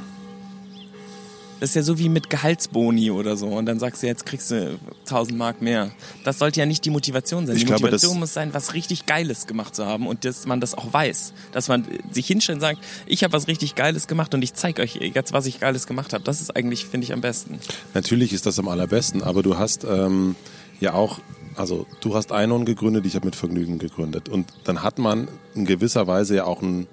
[1.60, 3.46] Das ist ja so wie mit Gehaltsboni oder so.
[3.48, 5.90] Und dann sagst du, jetzt kriegst du 1000 Mark mehr.
[6.24, 7.56] Das sollte ja nicht die Motivation sein.
[7.56, 10.76] Die glaube, Motivation muss sein, was richtig Geiles gemacht zu haben und dass man das
[10.76, 11.32] auch weiß.
[11.52, 14.82] Dass man sich hinstellt und sagt, ich habe was richtig Geiles gemacht und ich zeige
[14.82, 16.24] euch jetzt, was ich Geiles gemacht habe.
[16.24, 17.58] Das ist eigentlich, finde ich, am besten.
[17.94, 20.36] Natürlich ist das am allerbesten, aber du hast ähm,
[20.80, 21.20] ja auch
[21.56, 24.28] also du hast Einon gegründet, ich habe mit Vergnügen gegründet.
[24.28, 26.86] Und dann hat man in gewisser Weise ja auch ein,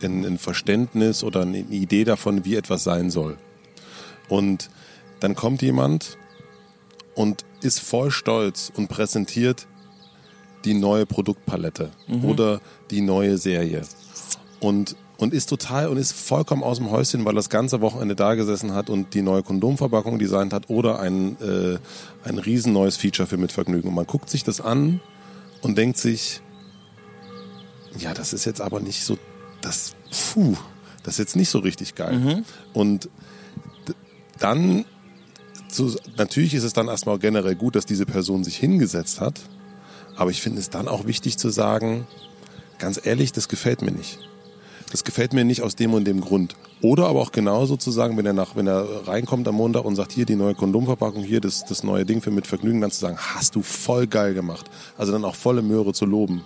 [0.00, 3.36] ein, ein Verständnis oder eine Idee davon, wie etwas sein soll.
[4.28, 4.70] Und
[5.20, 6.18] dann kommt jemand
[7.14, 9.66] und ist voll stolz und präsentiert
[10.64, 12.24] die neue Produktpalette mhm.
[12.24, 13.82] oder die neue Serie.
[14.60, 18.34] Und, und ist total und ist vollkommen aus dem Häuschen, weil das ganze Wochenende da
[18.34, 21.78] gesessen hat und die neue Kondomverpackung designt hat oder ein, äh,
[22.24, 23.88] ein riesen neues Feature für Mitvergnügen.
[23.88, 25.00] Und man guckt sich das an
[25.62, 26.40] und denkt sich,
[27.98, 29.18] ja, das ist jetzt aber nicht so,
[29.60, 30.56] das, puh,
[31.02, 32.18] das ist jetzt nicht so richtig geil.
[32.18, 32.44] Mhm.
[32.72, 33.08] Und
[34.42, 34.84] dann,
[35.68, 39.40] zu, natürlich ist es dann erstmal generell gut, dass diese Person sich hingesetzt hat,
[40.16, 42.06] aber ich finde es dann auch wichtig zu sagen,
[42.78, 44.18] ganz ehrlich, das gefällt mir nicht.
[44.90, 46.54] Das gefällt mir nicht aus dem und dem Grund.
[46.82, 49.96] Oder aber auch genauso zu sagen, wenn er nach, wenn er reinkommt am Montag und
[49.96, 53.00] sagt, hier die neue Kondomverpackung, hier das, das neue Ding für mit Vergnügen, dann zu
[53.00, 54.66] sagen, hast du voll geil gemacht.
[54.98, 56.44] Also dann auch volle Möhre zu loben.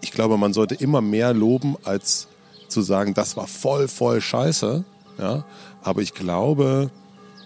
[0.00, 2.26] Ich glaube, man sollte immer mehr loben, als
[2.66, 4.84] zu sagen, das war voll, voll scheiße.
[5.18, 5.44] Ja,
[5.82, 6.90] aber ich glaube,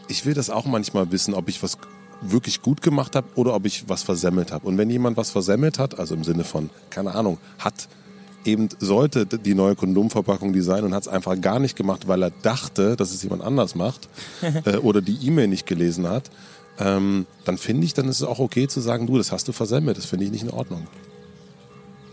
[0.08, 1.78] ich will das auch manchmal wissen, ob ich was
[2.20, 4.66] wirklich gut gemacht habe oder ob ich was versemmelt habe.
[4.66, 7.88] Und wenn jemand was versemmelt hat, also im Sinne von, keine Ahnung, hat
[8.44, 12.30] eben sollte die neue Kondomverpackung designen und hat es einfach gar nicht gemacht, weil er
[12.30, 14.08] dachte, dass es jemand anders macht
[14.64, 16.30] äh, oder die E-Mail nicht gelesen hat,
[16.78, 19.52] ähm, dann finde ich, dann ist es auch okay zu sagen, du, das hast du
[19.52, 20.86] versemmelt, das finde ich nicht in Ordnung.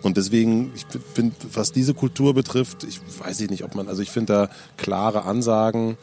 [0.02, 4.12] Und deswegen, ich finde, was diese Kultur betrifft, ich weiß nicht, ob man, also ich
[4.12, 5.98] finde da klare Ansagen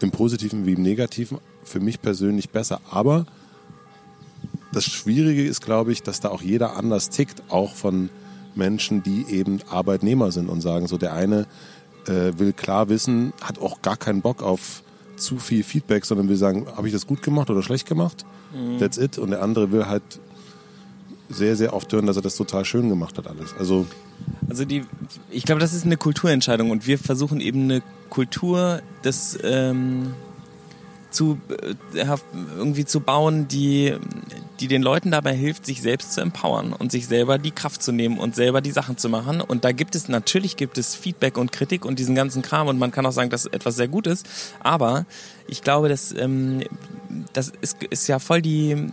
[0.00, 2.80] im Positiven wie im Negativen für mich persönlich besser.
[2.90, 3.26] Aber
[4.72, 8.08] das Schwierige ist, glaube ich, dass da auch jeder anders tickt, auch von
[8.54, 11.46] Menschen, die eben Arbeitnehmer sind und sagen, so der eine
[12.06, 14.82] äh, will klar wissen, hat auch gar keinen Bock auf
[15.16, 18.24] zu viel Feedback, sondern will sagen, habe ich das gut gemacht oder schlecht gemacht?
[18.54, 18.78] Mhm.
[18.78, 19.18] That's it.
[19.18, 20.02] Und der andere will halt
[21.30, 23.54] sehr, sehr oft hören, dass er das total schön gemacht hat alles.
[23.58, 23.86] Also,
[24.48, 24.84] also die,
[25.30, 30.14] ich glaube, das ist eine Kulturentscheidung und wir versuchen eben eine Kultur des ähm,
[31.10, 31.38] zu
[31.94, 32.06] äh,
[32.56, 33.94] irgendwie zu bauen, die
[34.60, 37.92] die den Leuten dabei hilft, sich selbst zu empowern und sich selber die Kraft zu
[37.92, 39.40] nehmen und selber die Sachen zu machen.
[39.40, 42.78] Und da gibt es natürlich gibt es Feedback und Kritik und diesen ganzen Kram und
[42.78, 44.28] man kann auch sagen, dass etwas sehr gut ist.
[44.60, 45.06] Aber
[45.50, 46.62] ich glaube, dass ähm,
[47.32, 48.88] das ist, ist ja voll die,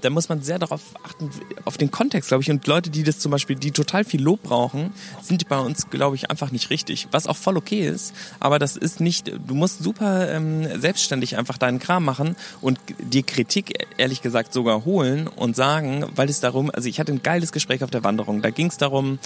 [0.00, 1.30] da muss man sehr darauf achten,
[1.64, 2.50] auf den Kontext, glaube ich.
[2.50, 6.16] Und Leute, die das zum Beispiel, die total viel Lob brauchen, sind bei uns, glaube
[6.16, 7.08] ich, einfach nicht richtig.
[7.10, 11.58] Was auch voll okay ist, aber das ist nicht, du musst super ähm, selbstständig einfach
[11.58, 16.70] deinen Kram machen und dir Kritik, ehrlich gesagt, sogar holen und sagen, weil es darum,
[16.72, 19.18] also ich hatte ein geiles Gespräch auf der Wanderung, da ging es darum,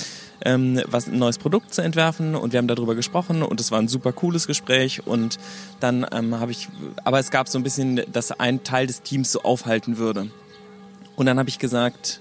[0.45, 3.79] ähm, was ein neues Produkt zu entwerfen und wir haben darüber gesprochen und es war
[3.79, 5.39] ein super cooles Gespräch und
[5.81, 6.69] dann ähm, habe ich,
[7.05, 10.31] aber es gab so ein bisschen, dass ein Teil des Teams so aufhalten würde.
[11.17, 12.21] Und dann habe ich gesagt,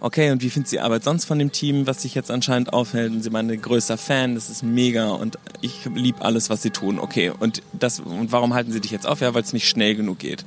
[0.00, 2.72] okay, und wie findest du die Arbeit sonst von dem Team, was sich jetzt anscheinend
[2.72, 3.12] aufhält?
[3.12, 6.98] Und sie meinen, größter Fan, das ist mega und ich liebe alles, was sie tun.
[6.98, 9.20] Okay, und das und warum halten sie dich jetzt auf?
[9.20, 10.44] Ja, weil es nicht schnell genug geht.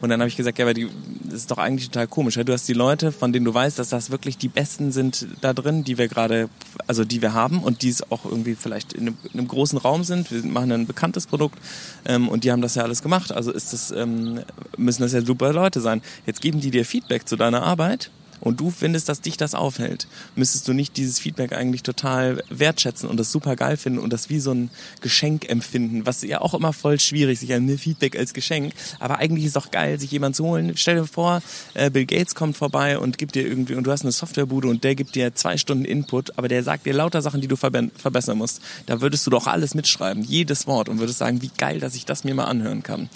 [0.00, 0.88] Und dann habe ich gesagt, ja, aber die,
[1.24, 2.36] das ist doch eigentlich total komisch.
[2.36, 2.44] Ja?
[2.44, 5.52] Du hast die Leute, von denen du weißt, dass das wirklich die Besten sind da
[5.52, 6.48] drin, die wir gerade,
[6.86, 9.78] also die wir haben und die es auch irgendwie vielleicht in einem, in einem, großen
[9.78, 10.30] Raum sind.
[10.30, 11.58] Wir machen ein bekanntes Produkt
[12.04, 13.32] ähm, und die haben das ja alles gemacht.
[13.32, 14.40] Also ist das, ähm,
[14.76, 16.02] müssen das ja super Leute sein.
[16.26, 20.06] Jetzt geben die dir Feedback zu deiner Arbeit und du findest, dass dich das aufhält,
[20.34, 24.30] müsstest du nicht dieses Feedback eigentlich total wertschätzen und das super geil finden und das
[24.30, 28.34] wie so ein Geschenk empfinden, was ja auch immer voll schwierig, sich ein Feedback als
[28.34, 30.72] Geschenk, aber eigentlich ist es auch geil, sich jemand zu holen.
[30.76, 31.42] Stell dir vor,
[31.74, 34.84] äh, Bill Gates kommt vorbei und gibt dir irgendwie, und du hast eine Softwarebude und
[34.84, 38.38] der gibt dir zwei Stunden Input, aber der sagt dir lauter Sachen, die du verbessern
[38.38, 38.60] musst.
[38.86, 42.04] Da würdest du doch alles mitschreiben, jedes Wort und würdest sagen, wie geil, dass ich
[42.04, 43.08] das mir mal anhören kann.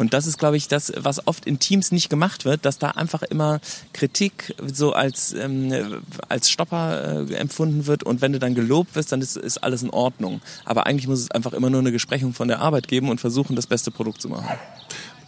[0.00, 2.92] Und das ist, glaube ich, das, was oft in Teams nicht gemacht wird, dass da
[2.92, 3.60] einfach immer
[3.92, 9.12] Kritik so als, ähm, als Stopper äh, empfunden wird und wenn du dann gelobt wirst,
[9.12, 10.40] dann ist, ist alles in Ordnung.
[10.64, 13.56] Aber eigentlich muss es einfach immer nur eine Besprechung von der Arbeit geben und versuchen,
[13.56, 14.48] das beste Produkt zu machen.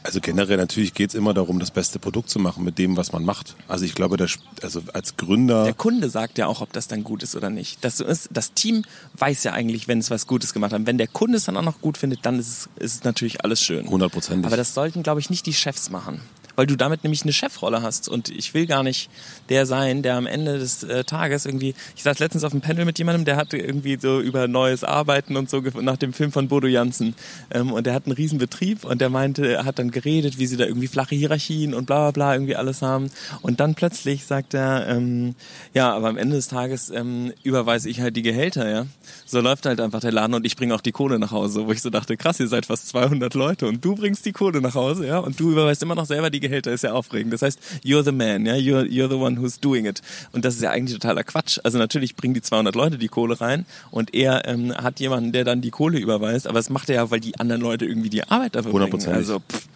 [0.05, 3.12] Also generell natürlich geht es immer darum, das beste Produkt zu machen mit dem, was
[3.12, 3.55] man macht.
[3.69, 5.65] Also ich glaube, das, also als Gründer.
[5.65, 7.85] Der Kunde sagt ja auch, ob das dann gut ist oder nicht.
[7.85, 8.85] Das, ist, das Team
[9.15, 10.87] weiß ja eigentlich, wenn es was Gutes gemacht hat.
[10.87, 13.45] Wenn der Kunde es dann auch noch gut findet, dann ist es, ist es natürlich
[13.45, 13.88] alles schön.
[13.88, 14.47] Hundertprozentig.
[14.47, 16.21] Aber das sollten, glaube ich, nicht die Chefs machen.
[16.57, 18.09] Weil du damit nämlich eine Chefrolle hast.
[18.09, 19.11] Und ich will gar nicht
[19.49, 22.85] der sein, der am Ende des äh, Tages irgendwie, ich saß letztens auf einem Panel
[22.85, 26.49] mit jemandem, der hatte irgendwie so über neues Arbeiten und so nach dem Film von
[26.49, 27.15] Bodo Jansen.
[27.51, 30.47] Ähm, und der hat einen riesen Betrieb und der meinte, er hat dann geredet, wie
[30.47, 33.11] sie da irgendwie flache Hierarchien und bla bla bla irgendwie alles haben.
[33.41, 35.35] Und dann plötzlich sagt er, ähm,
[35.75, 38.87] ja, aber am Ende des Tages ähm, überweise ich halt die Gehälter, ja.
[39.25, 41.73] So läuft halt einfach der Laden und ich bringe auch die Kohle nach Hause, wo
[41.73, 44.75] ich so dachte, krass, ihr seid fast 200 Leute und du bringst die Kohle nach
[44.75, 47.33] Hause, ja, und du überweist immer noch selber die Gehälter, ist ja aufregend.
[47.33, 50.03] Das heißt, you're the man, ja, you're, you're the one who's doing it.
[50.33, 51.59] Und das ist ja eigentlich totaler Quatsch.
[51.65, 55.45] Also natürlich bringen die 200 Leute die Kohle rein und er ähm, hat jemanden, der
[55.45, 58.25] dann die Kohle überweist, aber das macht er ja, weil die anderen Leute irgendwie die
[58.25, 59.09] Arbeit dafür bringen.
[59.09, 59.69] Also, pff.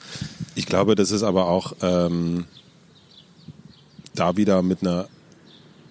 [0.55, 2.47] Ich glaube, das ist aber auch ähm,
[4.15, 5.07] da wieder mit einer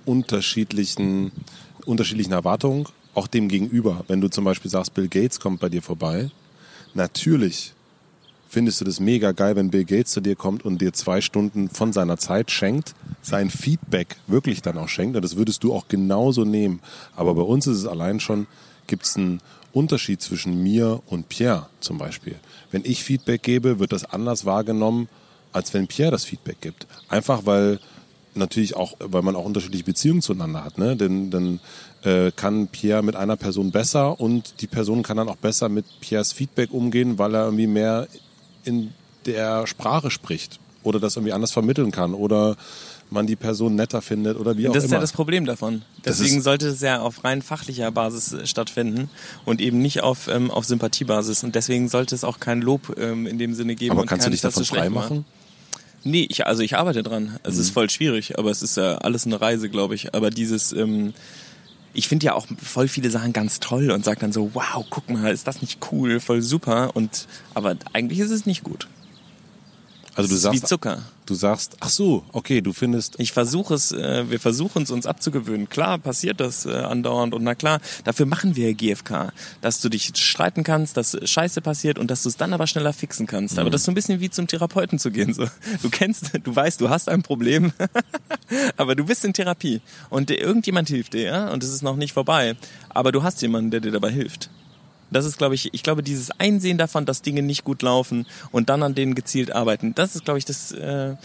[0.06, 1.32] unterschiedlichen,
[1.86, 4.04] unterschiedlichen Erwartung, auch dem gegenüber.
[4.08, 6.32] Wenn du zum Beispiel sagst, Bill Gates kommt bei dir vorbei,
[6.96, 7.75] natürlich
[8.48, 11.70] findest du das mega geil, wenn Bill Gates zu dir kommt und dir zwei Stunden
[11.70, 15.16] von seiner Zeit schenkt, sein Feedback wirklich dann auch schenkt.
[15.16, 16.80] Und das würdest du auch genauso nehmen.
[17.16, 18.48] Aber bei uns ist es allein schon,
[18.88, 19.42] gibt es einen
[19.74, 22.36] Unterschied zwischen mir und Pierre zum Beispiel.
[22.72, 25.10] Wenn ich Feedback gebe, wird das anders wahrgenommen,
[25.52, 26.88] als wenn Pierre das Feedback gibt.
[27.10, 27.80] Einfach weil
[28.36, 30.78] natürlich auch, weil man auch unterschiedliche Beziehungen zueinander hat.
[30.78, 30.96] Ne?
[30.96, 31.60] Denn dann
[32.04, 35.86] äh, kann Pierre mit einer Person besser und die Person kann dann auch besser mit
[36.02, 38.08] Pierres Feedback umgehen, weil er irgendwie mehr
[38.66, 38.94] in
[39.26, 42.58] der Sprache spricht oder das irgendwie anders vermitteln kann oder
[43.10, 44.74] man die Person netter findet oder wie auch immer.
[44.74, 45.84] Das ist ja das Problem davon.
[46.04, 49.10] Deswegen sollte es ja auf rein fachlicher Basis äh, stattfinden
[49.46, 51.44] und eben nicht auf, ähm, auf Sympathiebasis.
[51.44, 53.92] Und deswegen sollte es auch kein Lob ähm, in dem Sinne geben.
[53.92, 55.26] Aber kannst du dich davon frei machen?
[56.04, 57.40] Nee, ich, also ich arbeite dran.
[57.44, 57.62] Es mhm.
[57.62, 60.14] ist voll schwierig, aber es ist ja alles eine Reise, glaube ich.
[60.14, 61.14] Aber dieses, ähm,
[61.96, 65.10] ich finde ja auch voll viele Sachen ganz toll und sage dann so, wow, guck
[65.10, 66.96] mal, ist das nicht cool, voll super.
[66.96, 68.88] Und aber eigentlich ist es nicht gut.
[70.16, 71.02] Also du sagst, wie Zucker.
[71.26, 73.20] Du sagst, ach so, okay, du findest.
[73.20, 75.68] Ich versuche es, äh, wir versuchen es uns abzugewöhnen.
[75.68, 80.12] Klar passiert das äh, andauernd und na klar, dafür machen wir GFK, dass du dich
[80.16, 83.56] streiten kannst, dass Scheiße passiert und dass du es dann aber schneller fixen kannst.
[83.56, 83.62] Mhm.
[83.62, 85.34] Aber das ist so ein bisschen wie zum Therapeuten zu gehen.
[85.34, 85.48] So,
[85.82, 87.74] du kennst, du weißt, du hast ein Problem,
[88.78, 91.50] aber du bist in Therapie und irgendjemand hilft dir, ja?
[91.50, 92.56] und es ist noch nicht vorbei.
[92.90, 94.50] Aber du hast jemanden, der dir dabei hilft.
[95.12, 98.70] Das ist, glaube ich, ich glaube, dieses Einsehen davon, dass Dinge nicht gut laufen und
[98.70, 101.16] dann an denen gezielt arbeiten, das ist, glaube ich, das, äh,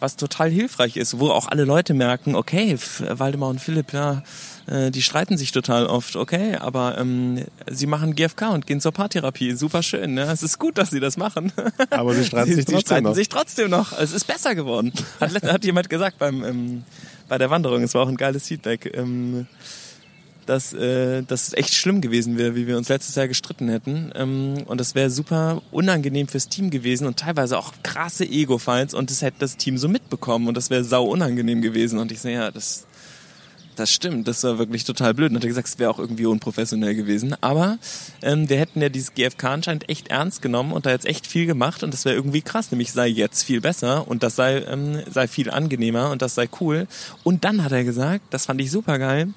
[0.00, 4.22] was total hilfreich ist, wo auch alle Leute merken, okay, Waldemar und Philipp, ja,
[4.66, 8.92] äh, die streiten sich total oft, okay, aber ähm, sie machen GFK und gehen zur
[8.92, 10.22] Paartherapie, super schön, ne?
[10.22, 11.52] Es ist gut, dass sie das machen.
[11.90, 13.14] Aber sie streiten, sie, sich, trotzdem streiten noch.
[13.14, 13.98] sich trotzdem noch.
[13.98, 14.92] Es ist besser geworden.
[15.20, 16.84] Hat, hat jemand gesagt beim ähm,
[17.28, 18.90] bei der Wanderung, es war auch ein geiles Feedback.
[18.94, 19.46] Ähm,
[20.48, 24.10] dass äh, das echt schlimm gewesen wäre, wie wir uns letztes Jahr gestritten hätten.
[24.14, 29.10] Ähm, und das wäre super unangenehm fürs Team gewesen und teilweise auch krasse Ego-Fights und
[29.10, 31.98] das hätte das Team so mitbekommen und das wäre sau unangenehm gewesen.
[31.98, 32.86] Und ich sehe, ja, das,
[33.76, 35.30] das stimmt, das war wirklich total blöd.
[35.30, 37.36] Und hat er gesagt, es wäre auch irgendwie unprofessionell gewesen.
[37.42, 37.78] Aber
[38.22, 41.44] ähm, wir hätten ja dieses GFK anscheinend echt ernst genommen und da jetzt echt viel
[41.44, 45.02] gemacht und das wäre irgendwie krass, nämlich sei jetzt viel besser und das sei, ähm,
[45.10, 46.86] sei viel angenehmer und das sei cool.
[47.22, 49.34] Und dann hat er gesagt, das fand ich super geil,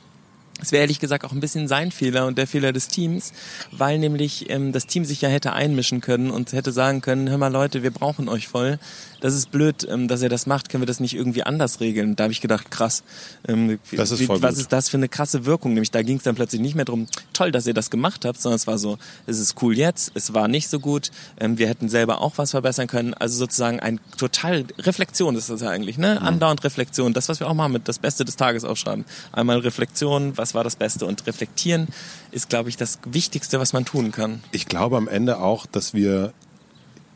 [0.61, 3.33] es wäre ehrlich gesagt auch ein bisschen sein Fehler und der Fehler des Teams,
[3.71, 7.37] weil nämlich ähm, das Team sich ja hätte einmischen können und hätte sagen können, hör
[7.37, 8.79] mal Leute, wir brauchen euch voll
[9.21, 12.15] das ist blöd, ähm, dass er das macht, können wir das nicht irgendwie anders regeln?
[12.15, 13.03] Da habe ich gedacht, krass.
[13.47, 14.61] Ähm, das ist voll was gut.
[14.61, 15.73] ist das für eine krasse Wirkung?
[15.73, 18.41] Nämlich da ging es dann plötzlich nicht mehr drum, toll, dass ihr das gemacht habt,
[18.41, 21.67] sondern es war so, es ist cool jetzt, es war nicht so gut, ähm, wir
[21.67, 23.13] hätten selber auch was verbessern können.
[23.13, 26.17] Also sozusagen ein total Reflexion ist das ja eigentlich, ne?
[26.19, 26.27] Mhm.
[26.27, 27.13] Andauernd Reflexion.
[27.13, 29.05] Das, was wir auch machen mit das Beste des Tages aufschreiben.
[29.31, 31.05] Einmal Reflexion, was war das Beste?
[31.05, 31.87] Und reflektieren
[32.31, 34.41] ist, glaube ich, das Wichtigste, was man tun kann.
[34.51, 36.33] Ich glaube am Ende auch, dass wir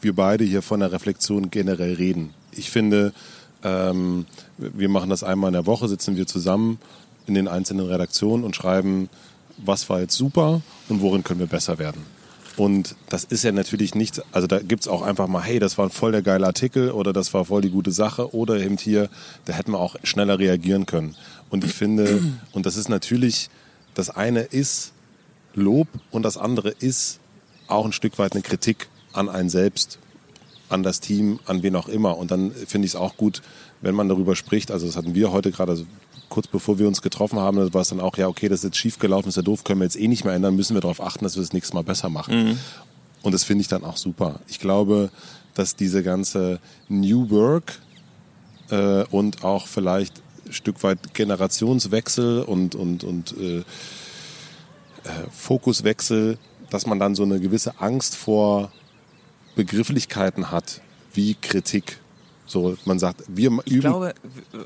[0.06, 2.34] wir beide hier von der Reflexion generell reden.
[2.52, 3.12] Ich finde,
[3.63, 6.78] ähm, wir machen das einmal in der Woche, sitzen wir zusammen
[7.26, 9.10] in den einzelnen Redaktionen und schreiben,
[9.58, 12.04] was war jetzt super und worin können wir besser werden.
[12.56, 15.78] Und das ist ja natürlich nichts, also da gibt es auch einfach mal, hey, das
[15.78, 19.10] war voll der geile Artikel oder das war voll die gute Sache oder eben hier,
[19.46, 21.15] da hätten wir auch schneller reagieren können.
[21.50, 22.22] Und ich finde,
[22.54, 23.50] und das ist natürlich,
[23.96, 24.94] das eine ist
[25.56, 27.20] Lob und das andere ist
[27.68, 29.99] auch ein Stück weit eine Kritik an einen selbst,
[30.69, 32.17] an das Team, an wen auch immer.
[32.17, 33.41] Und dann finde ich es auch gut,
[33.82, 34.71] wenn man darüber spricht.
[34.71, 35.86] Also das hatten wir heute gerade, also
[36.30, 38.78] kurz bevor wir uns getroffen haben, war es dann auch, ja, okay, das ist jetzt
[38.78, 41.01] schief gelaufen, ist ja doof, können wir jetzt eh nicht mehr ändern, müssen wir darauf
[41.01, 42.49] achten, dass wir das nächste Mal besser machen.
[42.49, 42.60] Mhm.
[43.21, 44.39] Und das finde ich dann auch super.
[44.47, 45.10] Ich glaube,
[45.54, 47.80] dass diese ganze New Work
[48.69, 53.63] äh, und auch vielleicht ein Stück weit Generationswechsel und, und, und äh, äh,
[55.32, 56.38] Fokuswechsel,
[56.69, 58.71] dass man dann so eine gewisse Angst vor
[59.56, 60.82] Begrifflichkeiten hat,
[61.13, 62.00] wie Kritik.
[62.47, 63.62] So, man sagt, wir üben.
[63.65, 64.13] Ich glaube,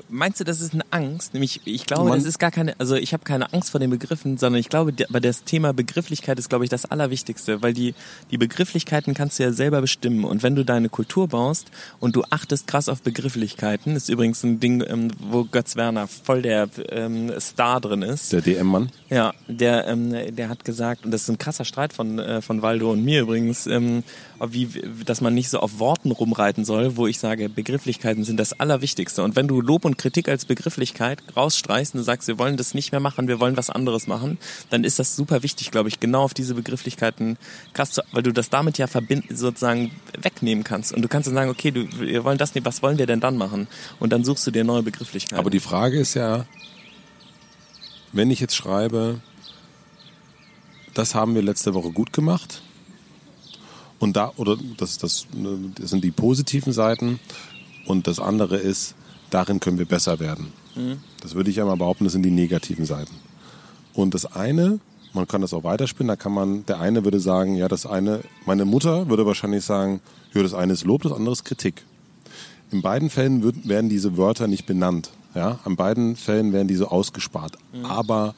[0.08, 1.32] meinst du, das ist eine Angst?
[1.32, 3.90] Nämlich, ich glaube, Man- das ist gar keine, also ich habe keine Angst vor den
[3.90, 7.94] Begriffen, sondern ich glaube, aber das Thema Begrifflichkeit ist, glaube ich, das Allerwichtigste, weil die,
[8.30, 10.24] die Begrifflichkeiten kannst du ja selber bestimmen.
[10.24, 14.60] Und wenn du deine Kultur baust und du achtest krass auf Begrifflichkeiten, ist übrigens ein
[14.60, 18.32] Ding, ähm, wo Götz Werner voll der ähm, Star drin ist.
[18.32, 18.90] Der DM-Mann.
[19.08, 22.62] Ja, der, ähm, der hat gesagt, und das ist ein krasser Streit von, äh, von
[22.62, 24.02] Waldo und mir übrigens, ähm,
[24.46, 24.68] wie,
[25.04, 29.22] dass man nicht so auf Worten rumreiten soll, wo ich sage, Begrifflichkeiten sind das Allerwichtigste.
[29.22, 32.90] Und wenn du Lob und Kritik als Begrifflichkeit rausstreichst und sagst, wir wollen das nicht
[32.90, 34.38] mehr machen, wir wollen was anderes machen,
[34.70, 37.38] dann ist das super wichtig, glaube ich, genau auf diese Begrifflichkeiten
[38.12, 40.92] weil du das damit ja verbinden, sozusagen wegnehmen kannst.
[40.92, 43.20] Und du kannst dann sagen, okay, du, wir wollen das nicht, was wollen wir denn
[43.20, 43.68] dann machen?
[44.00, 45.38] Und dann suchst du dir neue Begrifflichkeiten.
[45.38, 46.46] Aber die Frage ist ja,
[48.12, 49.20] wenn ich jetzt schreibe,
[50.94, 52.62] das haben wir letzte Woche gut gemacht.
[54.00, 55.26] Und da, oder das, das,
[55.78, 57.20] das sind die positiven Seiten.
[57.90, 58.94] Und das andere ist,
[59.30, 60.52] darin können wir besser werden.
[61.20, 63.12] Das würde ich ja mal behaupten, das sind die negativen Seiten.
[63.94, 64.78] Und das eine,
[65.12, 68.20] man kann das auch weiterspinnen, da kann man, der eine würde sagen, ja, das eine,
[68.46, 70.00] meine Mutter würde wahrscheinlich sagen,
[70.32, 71.84] ja, das eine ist Lob, das andere ist Kritik.
[72.70, 75.10] In beiden Fällen wird, werden diese Wörter nicht benannt.
[75.34, 77.58] Ja, an beiden Fällen werden diese ausgespart.
[77.82, 78.36] Aber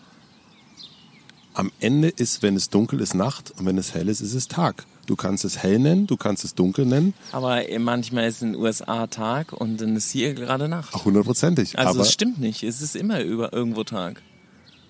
[1.52, 4.48] am Ende ist, wenn es dunkel ist, Nacht und wenn es hell ist, ist es
[4.48, 4.86] Tag.
[5.12, 8.62] Du kannst es hell nennen, du kannst es dunkel nennen, Aber manchmal ist in den
[8.62, 11.04] USA Tag und dann ist hier gerade Nacht.
[11.04, 11.78] hundertprozentig.
[11.78, 12.62] Also es stimmt nicht.
[12.62, 14.22] Es ist immer über irgendwo Tag.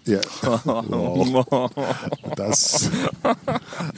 [0.04, 0.20] Ja,
[0.64, 1.70] wow,
[2.36, 2.90] das,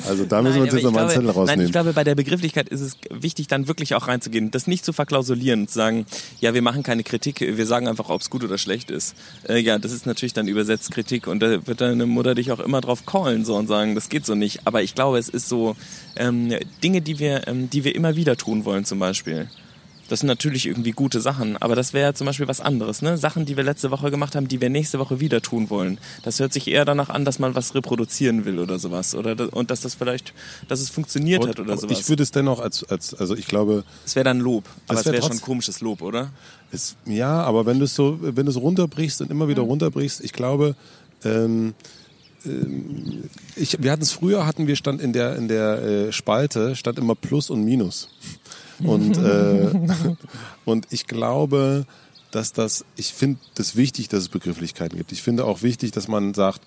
[0.06, 1.66] also da müssen wir uns Nein, jetzt nochmal einen Zettel glaube, nein, rausnehmen.
[1.66, 4.92] ich glaube, bei der Begrifflichkeit ist es wichtig, dann wirklich auch reinzugehen, das nicht zu
[4.92, 6.04] verklausulieren, zu sagen,
[6.40, 9.14] ja, wir machen keine Kritik, wir sagen einfach, ob es gut oder schlecht ist.
[9.48, 12.60] Äh, ja, das ist natürlich dann übersetzt Kritik und da wird deine Mutter dich auch
[12.60, 14.66] immer drauf callen so und sagen, das geht so nicht.
[14.66, 15.74] Aber ich glaube, es ist so
[16.16, 19.48] ähm, Dinge, die wir, ähm, die wir immer wieder tun wollen, zum Beispiel.
[20.08, 23.16] Das sind natürlich irgendwie gute Sachen, aber das wäre zum Beispiel was anderes, ne?
[23.16, 25.98] Sachen, die wir letzte Woche gemacht haben, die wir nächste Woche wieder tun wollen.
[26.22, 29.14] Das hört sich eher danach an, dass man was reproduzieren will oder sowas.
[29.14, 30.34] Oder und dass das vielleicht,
[30.68, 31.98] dass es funktioniert hat oder sowas.
[32.00, 35.00] ich würde es dennoch als, als, also ich glaube, Es wäre dann Lob, aber Das
[35.00, 36.30] es wär wäre schon trotz- komisches Lob, oder?
[36.70, 40.22] Es, ja, aber wenn du es so, wenn du es runterbrichst und immer wieder runterbrichst,
[40.22, 40.74] ich glaube,
[41.24, 41.72] ähm,
[42.44, 43.24] ähm,
[43.56, 46.98] ich, wir hatten es früher, hatten wir stand in der in der äh, Spalte stand
[46.98, 48.10] immer Plus und Minus
[48.82, 49.70] und äh,
[50.64, 51.86] und ich glaube,
[52.30, 55.12] dass das, ich finde das wichtig, dass es Begrifflichkeiten gibt.
[55.12, 56.62] Ich finde auch wichtig, dass man sagt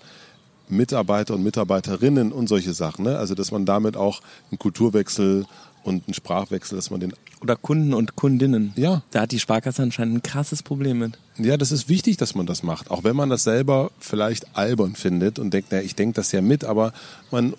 [0.68, 3.18] Mitarbeiter und Mitarbeiterinnen und solche Sachen, ne?
[3.18, 5.46] Also dass man damit auch einen Kulturwechsel
[5.82, 8.72] und einen Sprachwechsel, dass man den Oder Kunden und Kundinnen.
[8.76, 9.02] Ja.
[9.10, 11.18] Da hat die Sparkasse anscheinend ein krasses Problem mit.
[11.38, 12.90] Ja, das ist wichtig, dass man das macht.
[12.90, 16.42] Auch wenn man das selber vielleicht albern findet und denkt, naja, ich denke das ja
[16.42, 16.92] mit, aber
[17.30, 17.54] man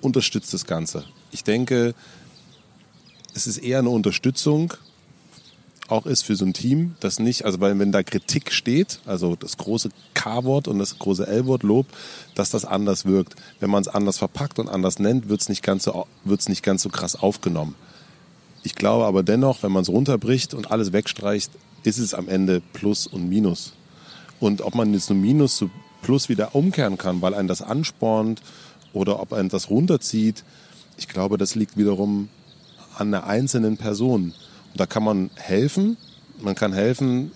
[0.00, 1.04] unterstützt das Ganze.
[1.32, 1.94] Ich denke,
[3.36, 4.74] es ist eher eine Unterstützung,
[5.88, 9.36] auch ist für so ein Team, das nicht, also weil wenn da Kritik steht, also
[9.36, 11.86] das große K-Wort und das große L-Wort Lob,
[12.34, 13.36] dass das anders wirkt.
[13.60, 16.64] Wenn man es anders verpackt und anders nennt, wird es nicht ganz so, wird's nicht
[16.64, 17.76] ganz so krass aufgenommen.
[18.64, 21.52] Ich glaube aber dennoch, wenn man es runterbricht und alles wegstreicht,
[21.84, 23.72] ist es am Ende Plus und Minus.
[24.40, 25.70] Und ob man jetzt nur Minus zu
[26.02, 28.42] Plus wieder umkehren kann, weil einen das anspornt
[28.92, 30.42] oder ob einen das runterzieht,
[30.98, 32.28] ich glaube, das liegt wiederum
[32.96, 34.34] an der einzelnen Person.
[34.72, 35.96] Und da kann man helfen.
[36.40, 37.32] Man kann helfen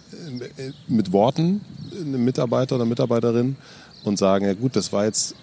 [0.58, 1.62] äh, mit Worten
[2.00, 3.56] einem Mitarbeiter oder Mitarbeiterin
[4.04, 5.34] und sagen, ja gut, das war jetzt,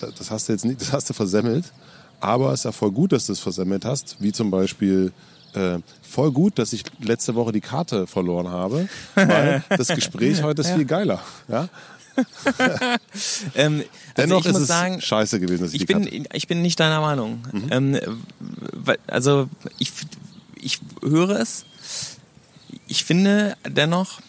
[0.00, 1.64] das hast du jetzt nicht, das hast du versemmelt.
[2.20, 5.12] Aber es ist ja voll gut, dass du es versemmelt hast, wie zum Beispiel
[5.54, 10.62] äh, voll gut, dass ich letzte Woche die Karte verloren habe, weil das Gespräch heute
[10.62, 11.20] ist viel geiler.
[11.48, 11.68] Ja?
[13.54, 13.84] Ähm,
[14.16, 16.78] also Dennoch ich ist muss sagen, scheiße gewesen, dass ich, ich bin, ich bin nicht
[16.80, 17.42] deiner Meinung.
[17.70, 17.98] Ähm,
[18.40, 19.48] weil- also
[19.78, 19.92] ich,
[20.60, 21.64] ich höre es.
[22.86, 24.20] Ich finde dennoch,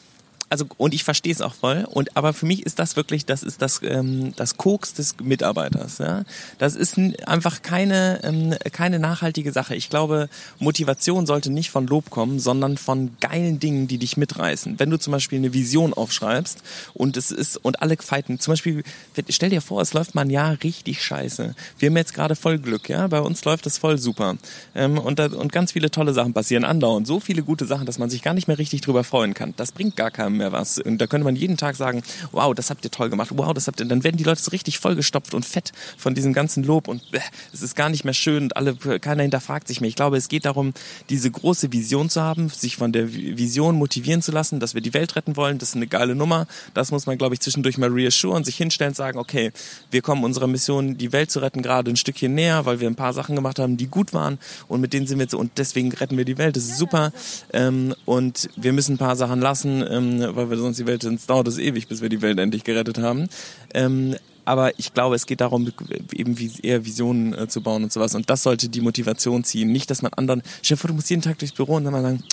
[0.56, 1.86] also und ich verstehe es auch voll.
[1.90, 5.98] Und aber für mich ist das wirklich, das ist das ähm, das Koks des Mitarbeiters.
[5.98, 6.24] Ja,
[6.60, 9.76] das ist einfach keine ähm, keine nachhaltige Sache.
[9.76, 14.80] Ich glaube, Motivation sollte nicht von Lob kommen, sondern von geilen Dingen, die dich mitreißen.
[14.80, 16.60] Wenn du zum Beispiel eine Vision aufschreibst
[16.94, 18.84] und es ist und alle fighten, zum Beispiel,
[19.28, 21.54] stell dir vor, es läuft mal ein Jahr richtig scheiße.
[21.80, 24.38] Wir haben jetzt gerade voll Glück, ja, bei uns läuft es voll super
[24.74, 28.00] ähm, und da, und ganz viele tolle Sachen passieren andauernd, so viele gute Sachen, dass
[28.00, 29.54] man sich gar nicht mehr richtig drüber freuen kann.
[29.58, 30.80] Das bringt gar keinem mehr mehr was.
[30.80, 33.68] Und da könnte man jeden Tag sagen, wow, das habt ihr toll gemacht, wow, das
[33.68, 36.88] habt ihr, dann werden die Leute so richtig vollgestopft und fett von diesem ganzen Lob
[36.88, 37.20] und äh,
[37.54, 39.90] es ist gar nicht mehr schön und alle, keiner hinterfragt sich mehr.
[39.90, 40.74] Ich glaube, es geht darum,
[41.10, 44.94] diese große Vision zu haben, sich von der Vision motivieren zu lassen, dass wir die
[44.94, 46.48] Welt retten wollen, das ist eine geile Nummer.
[46.74, 49.52] Das muss man, glaube ich, zwischendurch mal reassuren, sich hinstellen und sagen, okay,
[49.92, 52.96] wir kommen unserer Mission, die Welt zu retten, gerade ein Stückchen näher, weil wir ein
[52.96, 54.38] paar Sachen gemacht haben, die gut waren
[54.68, 57.12] und mit denen sind wir jetzt, und deswegen retten wir die Welt, das ist super.
[57.54, 61.30] Ähm, und wir müssen ein paar Sachen lassen, ähm, weil wir sonst die Welt, sonst
[61.30, 63.30] dauert es ewig, bis wir die Welt endlich gerettet haben.
[63.74, 64.16] Ähm,
[64.46, 65.72] aber ich glaube, es geht darum,
[66.14, 68.14] eben eher Visionen äh, zu bauen und sowas.
[68.14, 69.72] Und das sollte die Motivation ziehen.
[69.72, 72.24] Nicht, dass man anderen, vor, du musst jeden Tag durchs Büro und dann mal sagen,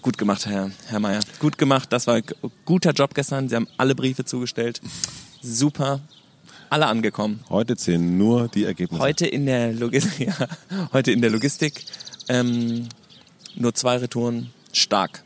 [0.00, 1.20] gut gemacht, Herr, Herr Meier.
[1.40, 2.24] Gut gemacht, das war ein
[2.64, 3.48] guter Job gestern.
[3.48, 4.80] Sie haben alle Briefe zugestellt.
[5.42, 6.00] Super.
[6.70, 7.40] Alle angekommen.
[7.50, 9.02] Heute zählen nur die Ergebnisse.
[9.02, 10.48] Heute in der Logistik, ja,
[10.92, 11.84] heute in der Logistik
[12.28, 12.88] ähm,
[13.54, 15.24] nur zwei Retouren stark.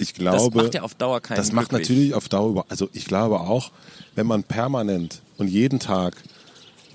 [0.00, 1.88] Ich glaube, das macht ja auf Dauer keinen Das macht glücklich.
[1.88, 3.70] natürlich auf Dauer, also ich glaube auch,
[4.14, 6.16] wenn man permanent und jeden Tag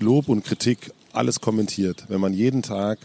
[0.00, 2.98] Lob und Kritik alles kommentiert, wenn man jeden Tag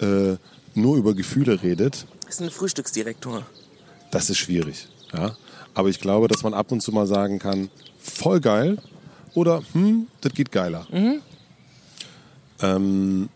[0.00, 0.36] äh,
[0.74, 3.44] nur über Gefühle redet, Das ist ein Frühstücksdirektor.
[4.10, 4.88] das ist schwierig.
[5.12, 5.36] Ja?
[5.74, 8.78] Aber ich glaube, dass man ab und zu mal sagen kann, voll geil
[9.34, 10.86] oder hm, das geht geiler.
[12.60, 13.28] Ähm,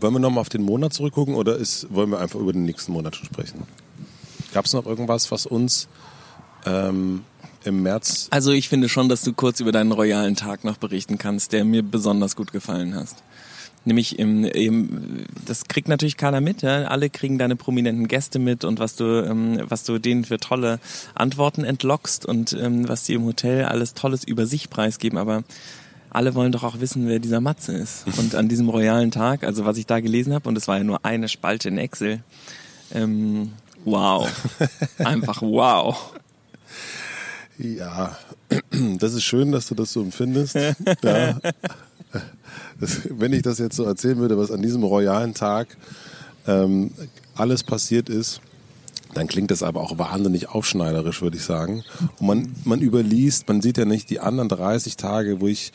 [0.00, 2.92] wollen wir nochmal auf den Monat zurückgucken oder ist, wollen wir einfach über den nächsten
[2.92, 3.64] Monat schon sprechen?
[4.56, 5.86] Gab es noch irgendwas, was uns
[6.64, 7.24] ähm,
[7.64, 11.18] im März Also ich finde schon, dass du kurz über deinen royalen Tag noch berichten
[11.18, 13.22] kannst, der mir besonders gut gefallen hast.
[13.84, 16.84] Nämlich im, im das kriegt natürlich keiner mit, ja?
[16.84, 20.80] alle kriegen deine prominenten Gäste mit und was du ähm, was du denen für tolle
[21.14, 25.44] Antworten entlockst und ähm, was die im Hotel alles Tolles über sich preisgeben, aber
[26.08, 28.06] alle wollen doch auch wissen, wer dieser Matze ist.
[28.18, 30.84] Und an diesem royalen Tag, also was ich da gelesen habe, und es war ja
[30.84, 32.22] nur eine Spalte in Excel,
[32.94, 33.52] ähm,
[33.86, 34.28] wow,
[34.98, 36.12] einfach wow.
[37.58, 38.16] Ja,
[38.98, 40.56] das ist schön, dass du das so empfindest.
[41.02, 41.38] ja.
[43.08, 45.76] wenn ich das jetzt so erzählen würde, was an diesem royalen Tag
[46.46, 46.92] ähm,
[47.34, 48.40] alles passiert ist,
[49.14, 51.84] dann klingt das aber auch wahnsinnig aufschneiderisch, würde ich sagen.
[52.18, 55.72] Und man, man überliest, man sieht ja nicht die anderen 30 Tage, wo ich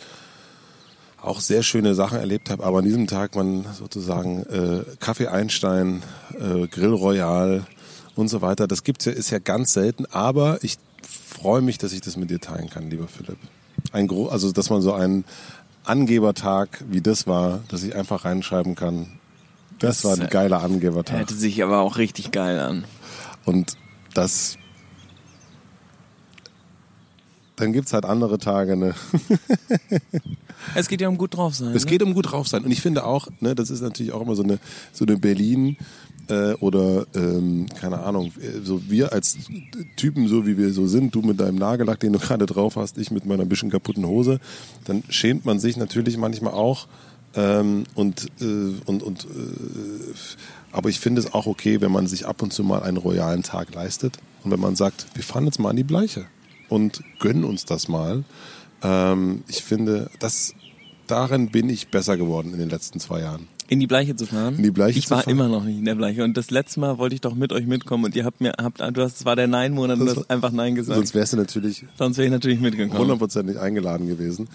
[1.22, 6.04] auch sehr schöne Sachen erlebt habe, aber an diesem Tag man sozusagen äh, Kaffee Einstein,
[6.40, 7.66] äh, Grill Royal
[8.22, 10.78] und so weiter, das gibt's ja, ist ja ganz selten, aber ich
[11.30, 13.38] freue mich, dass ich das mit dir teilen kann, lieber Philipp.
[13.92, 15.26] Ein Gro also dass man so einen
[15.84, 19.20] Angebertag wie das war, dass ich einfach reinschreiben kann.
[19.80, 21.18] Das, Das, war ein geiler Angebertag.
[21.18, 22.86] Hörte sich aber auch richtig geil an.
[23.46, 23.78] Und
[24.14, 24.58] das
[27.56, 28.96] dann gibt's halt andere Tage, ne?
[30.76, 31.76] Es geht ja um gut drauf sein.
[31.76, 31.92] Es ne?
[31.92, 32.64] geht um gut drauf sein.
[32.64, 34.60] Und ich finde auch, ne, das ist natürlich auch immer so eine,
[34.92, 35.78] so eine Berlin
[36.30, 38.32] äh, oder ähm, keine Ahnung,
[38.64, 39.38] so wir als
[39.96, 42.98] Typen, so wie wir so sind, du mit deinem Nagellack, den du gerade drauf hast,
[42.98, 44.40] ich mit meiner bisschen kaputten Hose,
[44.86, 46.88] dann schämt man sich natürlich manchmal auch.
[47.34, 49.28] Ähm, und äh, und, und äh,
[50.74, 53.44] aber ich finde es auch okay, wenn man sich ab und zu mal einen royalen
[53.44, 56.26] Tag leistet und wenn man sagt, wir fahren jetzt mal an die Bleiche
[56.68, 58.24] und gönnen uns das mal.
[58.84, 60.54] Ähm, ich finde, das
[61.08, 63.48] darin bin ich besser geworden in den letzten zwei Jahren.
[63.72, 64.58] In die Bleiche zu fahren.
[64.58, 65.32] In die Bleiche ich zu war fahren?
[65.32, 67.66] immer noch nicht in der Bleiche und das letzte Mal wollte ich doch mit euch
[67.66, 70.12] mitkommen und ihr habt mir habt du hast es war der Nein Monat und du
[70.14, 70.98] hast einfach Nein gesagt.
[70.98, 73.00] Sonst wärst du natürlich Sonst wäre ich natürlich mitgekommen.
[73.00, 74.50] hundertprozentig eingeladen gewesen.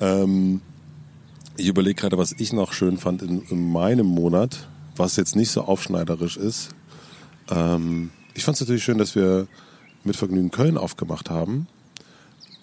[0.00, 0.60] Ähm,
[1.56, 5.52] ich überlege gerade, was ich noch schön fand in, in meinem Monat, was jetzt nicht
[5.52, 6.70] so aufschneiderisch ist.
[7.50, 9.46] Ähm, ich fand es natürlich schön, dass wir
[10.02, 11.68] mit Vergnügen Köln aufgemacht haben.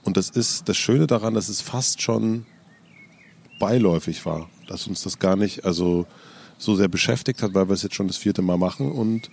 [0.03, 2.45] Und das ist das Schöne daran, dass es fast schon
[3.59, 6.05] beiläufig war, dass uns das gar nicht also
[6.57, 9.29] so sehr beschäftigt hat, weil wir es jetzt schon das vierte Mal machen und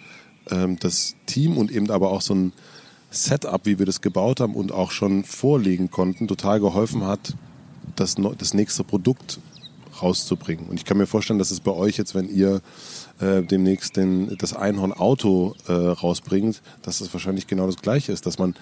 [0.50, 2.52] ähm, das Team und eben aber auch so ein
[3.10, 7.36] Setup, wie wir das gebaut haben und auch schon vorlegen konnten, total geholfen hat,
[7.94, 9.38] das, das nächste Produkt
[10.00, 10.66] rauszubringen.
[10.66, 12.62] Und ich kann mir vorstellen, dass es bei euch jetzt, wenn ihr
[13.20, 18.38] äh, demnächst den, das Einhorn-Auto äh, rausbringt, dass es wahrscheinlich genau das Gleiche ist, dass
[18.38, 18.54] man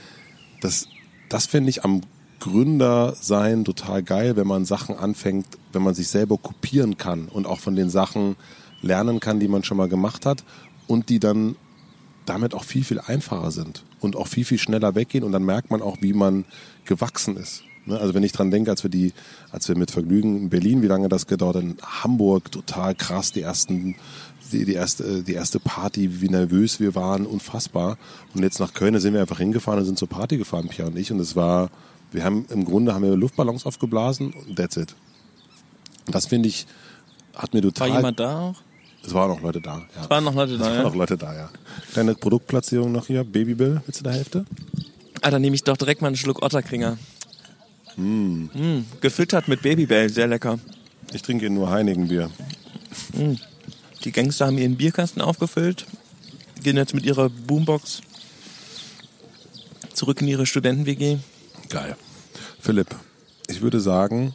[0.61, 0.89] das,
[1.29, 2.03] das finde ich am
[2.41, 7.47] Gründer sein total geil, wenn man Sachen anfängt, wenn man sich selber kopieren kann und
[7.47, 8.37] auch von den Sachen
[8.83, 10.45] lernen kann, die man schon mal gemacht hat
[10.87, 11.57] und die dann
[12.27, 15.71] damit auch viel, viel einfacher sind und auch viel, viel schneller weggehen und dann merkt
[15.71, 16.45] man auch, wie man
[16.85, 17.63] gewachsen ist.
[17.87, 19.13] Ne, Also wenn ich dran denke, als wir die,
[19.51, 23.33] als wir mit Vergnügen in Berlin, wie lange das gedauert hat, in Hamburg, total krass,
[23.33, 23.97] die ersten,
[24.53, 27.99] die, die erste, die erste Party, wie nervös wir waren, unfassbar.
[28.35, 30.97] Und jetzt nach Köln sind wir einfach hingefahren und sind zur Party gefahren, Pia und
[30.97, 31.11] ich.
[31.11, 31.71] Und es war,
[32.13, 34.95] wir haben im Grunde haben wir Luftballons aufgeblasen und that's it.
[36.07, 36.67] Und das finde ich,
[37.35, 37.89] hat mir War total.
[37.91, 38.57] jemand da auch?
[39.05, 39.79] Es waren noch Leute da.
[39.79, 40.03] Ja.
[40.03, 40.83] Es waren noch Leute da, Es waren ja.
[40.83, 41.51] noch Leute da, ja.
[41.93, 43.25] Kleine Produktplatzierung noch hier.
[43.25, 44.45] Babybill, willst du der Hälfte?
[45.23, 46.99] Ah, dann nehme ich doch direkt mal einen Schluck Otterkringer.
[47.97, 48.47] Mm.
[49.01, 50.59] gefüttert mit Babybell, sehr lecker.
[51.13, 52.31] Ich trinke nur Heinigenbier.
[54.05, 55.87] Die Gangster haben ihren Bierkasten aufgefüllt,
[56.63, 58.01] gehen jetzt mit ihrer Boombox
[59.93, 61.19] zurück in ihre Studenten-WG.
[61.71, 61.97] Geil.
[62.59, 62.97] Philipp,
[63.47, 64.35] ich würde sagen,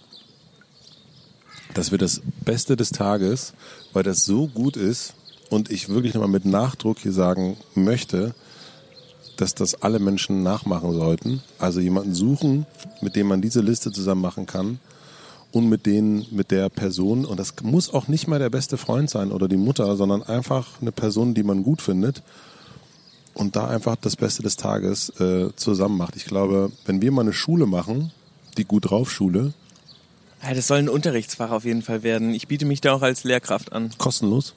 [1.73, 3.53] dass wir das Beste des Tages,
[3.91, 5.15] weil das so gut ist
[5.49, 8.33] und ich wirklich nochmal mit Nachdruck hier sagen möchte,
[9.35, 11.43] dass das alle Menschen nachmachen sollten.
[11.59, 12.65] Also jemanden suchen,
[13.01, 14.79] mit dem man diese Liste zusammen machen kann
[15.51, 19.09] und mit denen, mit der Person, und das muss auch nicht mal der beste Freund
[19.09, 22.23] sein oder die Mutter, sondern einfach eine Person, die man gut findet
[23.35, 26.15] und da einfach das Beste des Tages äh, zusammen macht.
[26.15, 28.11] Ich glaube, wenn wir mal eine Schule machen,
[28.57, 29.53] die gut drauf Schule,
[30.41, 32.33] Ja, das soll ein Unterrichtsfach auf jeden Fall werden.
[32.33, 33.91] Ich biete mich da auch als Lehrkraft an.
[33.97, 34.55] kostenlos,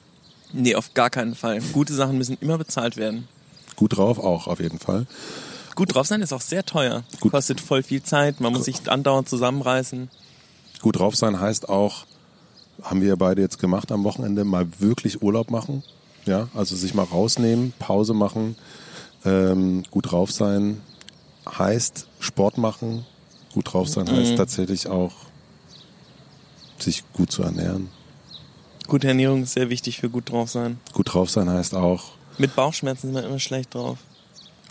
[0.51, 1.61] Nee, auf gar keinen Fall.
[1.73, 3.27] Gute Sachen müssen immer bezahlt werden.
[3.75, 5.05] gut drauf auch auf jeden Fall.
[5.75, 7.03] Gut drauf sein ist auch sehr teuer.
[7.19, 7.31] Gut.
[7.31, 10.09] Kostet voll viel Zeit, man muss sich andauernd zusammenreißen.
[10.81, 12.05] Gut drauf sein heißt auch,
[12.81, 15.83] haben wir beide jetzt gemacht am Wochenende, mal wirklich Urlaub machen.
[16.25, 18.55] Ja, also sich mal rausnehmen, Pause machen,
[19.25, 20.81] ähm, gut drauf sein
[21.57, 23.05] heißt Sport machen.
[23.53, 25.13] Gut drauf sein heißt tatsächlich auch
[26.77, 27.89] sich gut zu ernähren.
[28.87, 30.79] Gute Ernährung ist sehr wichtig für gut drauf sein.
[30.93, 33.97] Gut drauf sein heißt auch Mit Bauchschmerzen sind wir immer schlecht drauf.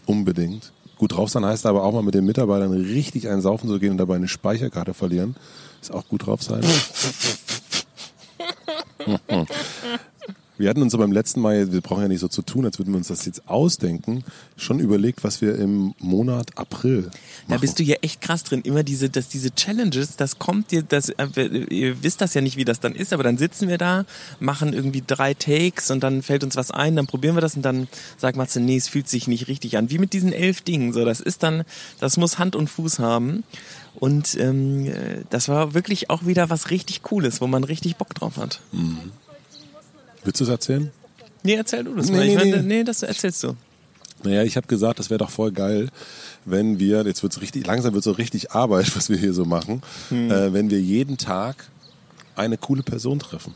[0.06, 0.72] Unbedingt.
[0.96, 3.92] Gut drauf sein heißt aber auch mal mit den Mitarbeitern richtig einen saufen zu gehen
[3.92, 5.36] und dabei eine Speicherkarte verlieren.
[5.80, 6.62] Ist auch gut drauf sein.
[10.58, 12.78] Wir hatten uns aber beim letzten Mal, wir brauchen ja nicht so zu tun, als
[12.78, 14.24] würden wir uns das jetzt ausdenken,
[14.56, 17.12] schon überlegt, was wir im Monat April machen.
[17.46, 18.62] Da bist du ja echt krass drin.
[18.62, 22.56] Immer diese, dass diese Challenges, das kommt dir, das, äh, ihr wisst das ja nicht,
[22.56, 24.04] wie das dann ist, aber dann sitzen wir da,
[24.40, 27.62] machen irgendwie drei Takes und dann fällt uns was ein, dann probieren wir das und
[27.62, 27.86] dann
[28.16, 29.90] sagt Matze, nee, es fühlt sich nicht richtig an.
[29.90, 30.92] Wie mit diesen elf Dingen.
[30.92, 31.62] So, das ist dann,
[32.00, 33.44] das muss Hand und Fuß haben.
[33.94, 38.14] Und ähm, äh, das war wirklich auch wieder was richtig Cooles, wo man richtig Bock
[38.14, 38.60] drauf hat.
[40.28, 40.90] Willst du es erzählen?
[41.42, 42.26] Nee, erzähl du das Nee, mal.
[42.26, 42.84] Ich nee, meine, nee.
[42.84, 43.56] das erzählst du.
[44.24, 45.88] Naja, ich habe gesagt, das wäre doch voll geil,
[46.44, 49.80] wenn wir, jetzt wird's richtig, langsam wird so richtig Arbeit, was wir hier so machen,
[50.10, 51.70] äh, wenn wir jeden Tag
[52.36, 53.54] eine coole Person treffen.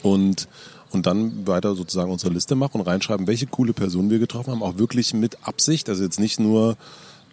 [0.00, 0.46] Und,
[0.92, 4.62] und dann weiter sozusagen unsere Liste machen und reinschreiben, welche coole Person wir getroffen haben,
[4.62, 6.76] auch wirklich mit Absicht, also jetzt nicht nur,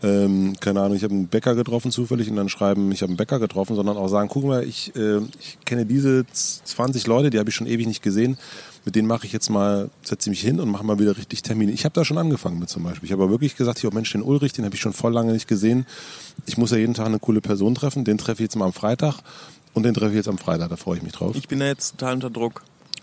[0.05, 3.17] ähm, keine Ahnung, ich habe einen Bäcker getroffen zufällig und dann schreiben, ich habe einen
[3.17, 7.39] Bäcker getroffen, sondern auch sagen, guck mal, ich, äh, ich kenne diese 20 Leute, die
[7.39, 8.37] habe ich schon ewig nicht gesehen,
[8.85, 11.71] mit denen mache ich jetzt mal, setze mich hin und mache mal wieder richtig Termine.
[11.71, 13.07] Ich habe da schon angefangen mit zum Beispiel.
[13.07, 15.11] Ich habe aber wirklich gesagt, ich oh Mensch, den Ulrich, den habe ich schon voll
[15.11, 15.87] lange nicht gesehen.
[16.45, 18.73] Ich muss ja jeden Tag eine coole Person treffen, den treffe ich jetzt mal am
[18.73, 19.21] Freitag
[19.73, 21.35] und den treffe ich jetzt am Freitag, da freue ich mich drauf.
[21.35, 22.61] Ich bin da jetzt total unter Druck.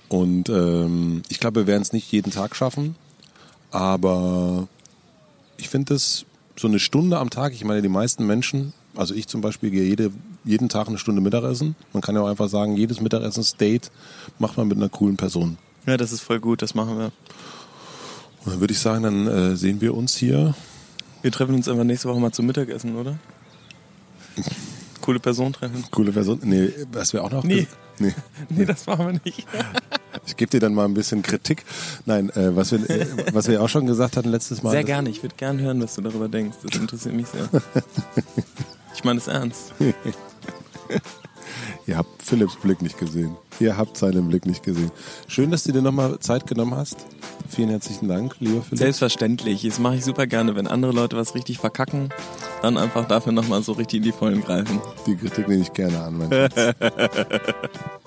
[0.09, 2.95] Und ähm, ich glaube, wir werden es nicht jeden Tag schaffen,
[3.71, 4.69] aber
[5.57, 6.27] ich finde es
[6.63, 7.53] so eine Stunde am Tag.
[7.53, 10.11] Ich meine, die meisten Menschen, also ich zum Beispiel, gehe jede,
[10.45, 11.77] jeden Tag eine Stunde Mittagessen.
[11.93, 13.91] Man kann ja auch einfach sagen, jedes Mittagessens-Date
[14.39, 15.59] macht man mit einer coolen Person.
[15.87, 17.13] Ja, das ist voll gut, das machen wir.
[18.45, 20.55] Und dann würde ich sagen, dann äh, sehen wir uns hier.
[21.21, 23.19] Wir treffen uns einfach nächste Woche mal zum Mittagessen, oder?
[25.01, 25.85] Coole Person treffen.
[25.91, 26.41] Coole Person.
[26.45, 27.45] Nee, was wir auch noch.
[27.45, 27.67] Nee.
[27.99, 28.15] nee.
[28.49, 29.47] Nee, das machen wir nicht.
[30.27, 31.65] Ich gebe dir dann mal ein bisschen Kritik.
[32.07, 34.71] Nein, äh, was, wir, äh, was wir auch schon gesagt hatten letztes Mal.
[34.71, 35.11] Sehr gerne.
[35.11, 36.59] Ich würde gern hören, was du darüber denkst.
[36.63, 37.49] Das interessiert mich sehr.
[38.95, 39.73] Ich meine es ernst.
[41.87, 43.37] Ihr habt Philipps Blick nicht gesehen.
[43.59, 44.93] Ihr habt seinen Blick nicht gesehen.
[45.27, 46.99] Schön, dass du dir nochmal Zeit genommen hast.
[47.49, 48.79] Vielen herzlichen Dank, lieber Philipp.
[48.79, 49.63] Selbstverständlich.
[49.63, 50.55] Das mache ich super gerne.
[50.55, 52.11] Wenn andere Leute was richtig verkacken,
[52.63, 54.81] dann einfach dafür nochmal so richtig in die Vollen greifen.
[55.07, 56.55] Die Kritik nehme ich gerne an, mein Schatz.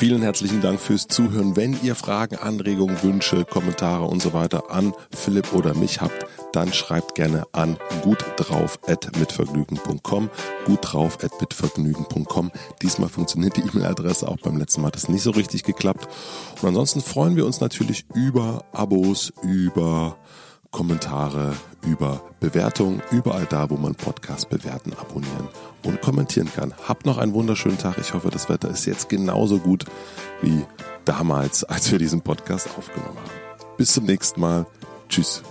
[0.00, 1.56] Vielen herzlichen Dank fürs Zuhören.
[1.56, 6.72] Wenn ihr Fragen, Anregungen, Wünsche, Kommentare und so weiter an Philipp oder mich habt, dann
[6.72, 10.30] schreibt gerne an gutdrauf.mitvergnügen.com
[10.64, 16.08] gutdrauf.mitvergnügen.com Diesmal funktioniert die E-Mail-Adresse, auch beim letzten Mal hat das nicht so richtig geklappt.
[16.62, 20.16] Und ansonsten freuen wir uns natürlich über Abos, über
[20.70, 25.48] Kommentare, über Bewertungen, überall da, wo man Podcast bewerten, abonnieren
[25.82, 26.74] und kommentieren kann.
[26.86, 27.98] Habt noch einen wunderschönen Tag.
[27.98, 29.84] Ich hoffe, das Wetter ist jetzt genauso gut
[30.42, 30.64] wie
[31.04, 33.76] damals, als wir diesen Podcast aufgenommen haben.
[33.76, 34.66] Bis zum nächsten Mal.
[35.08, 35.42] Tschüss.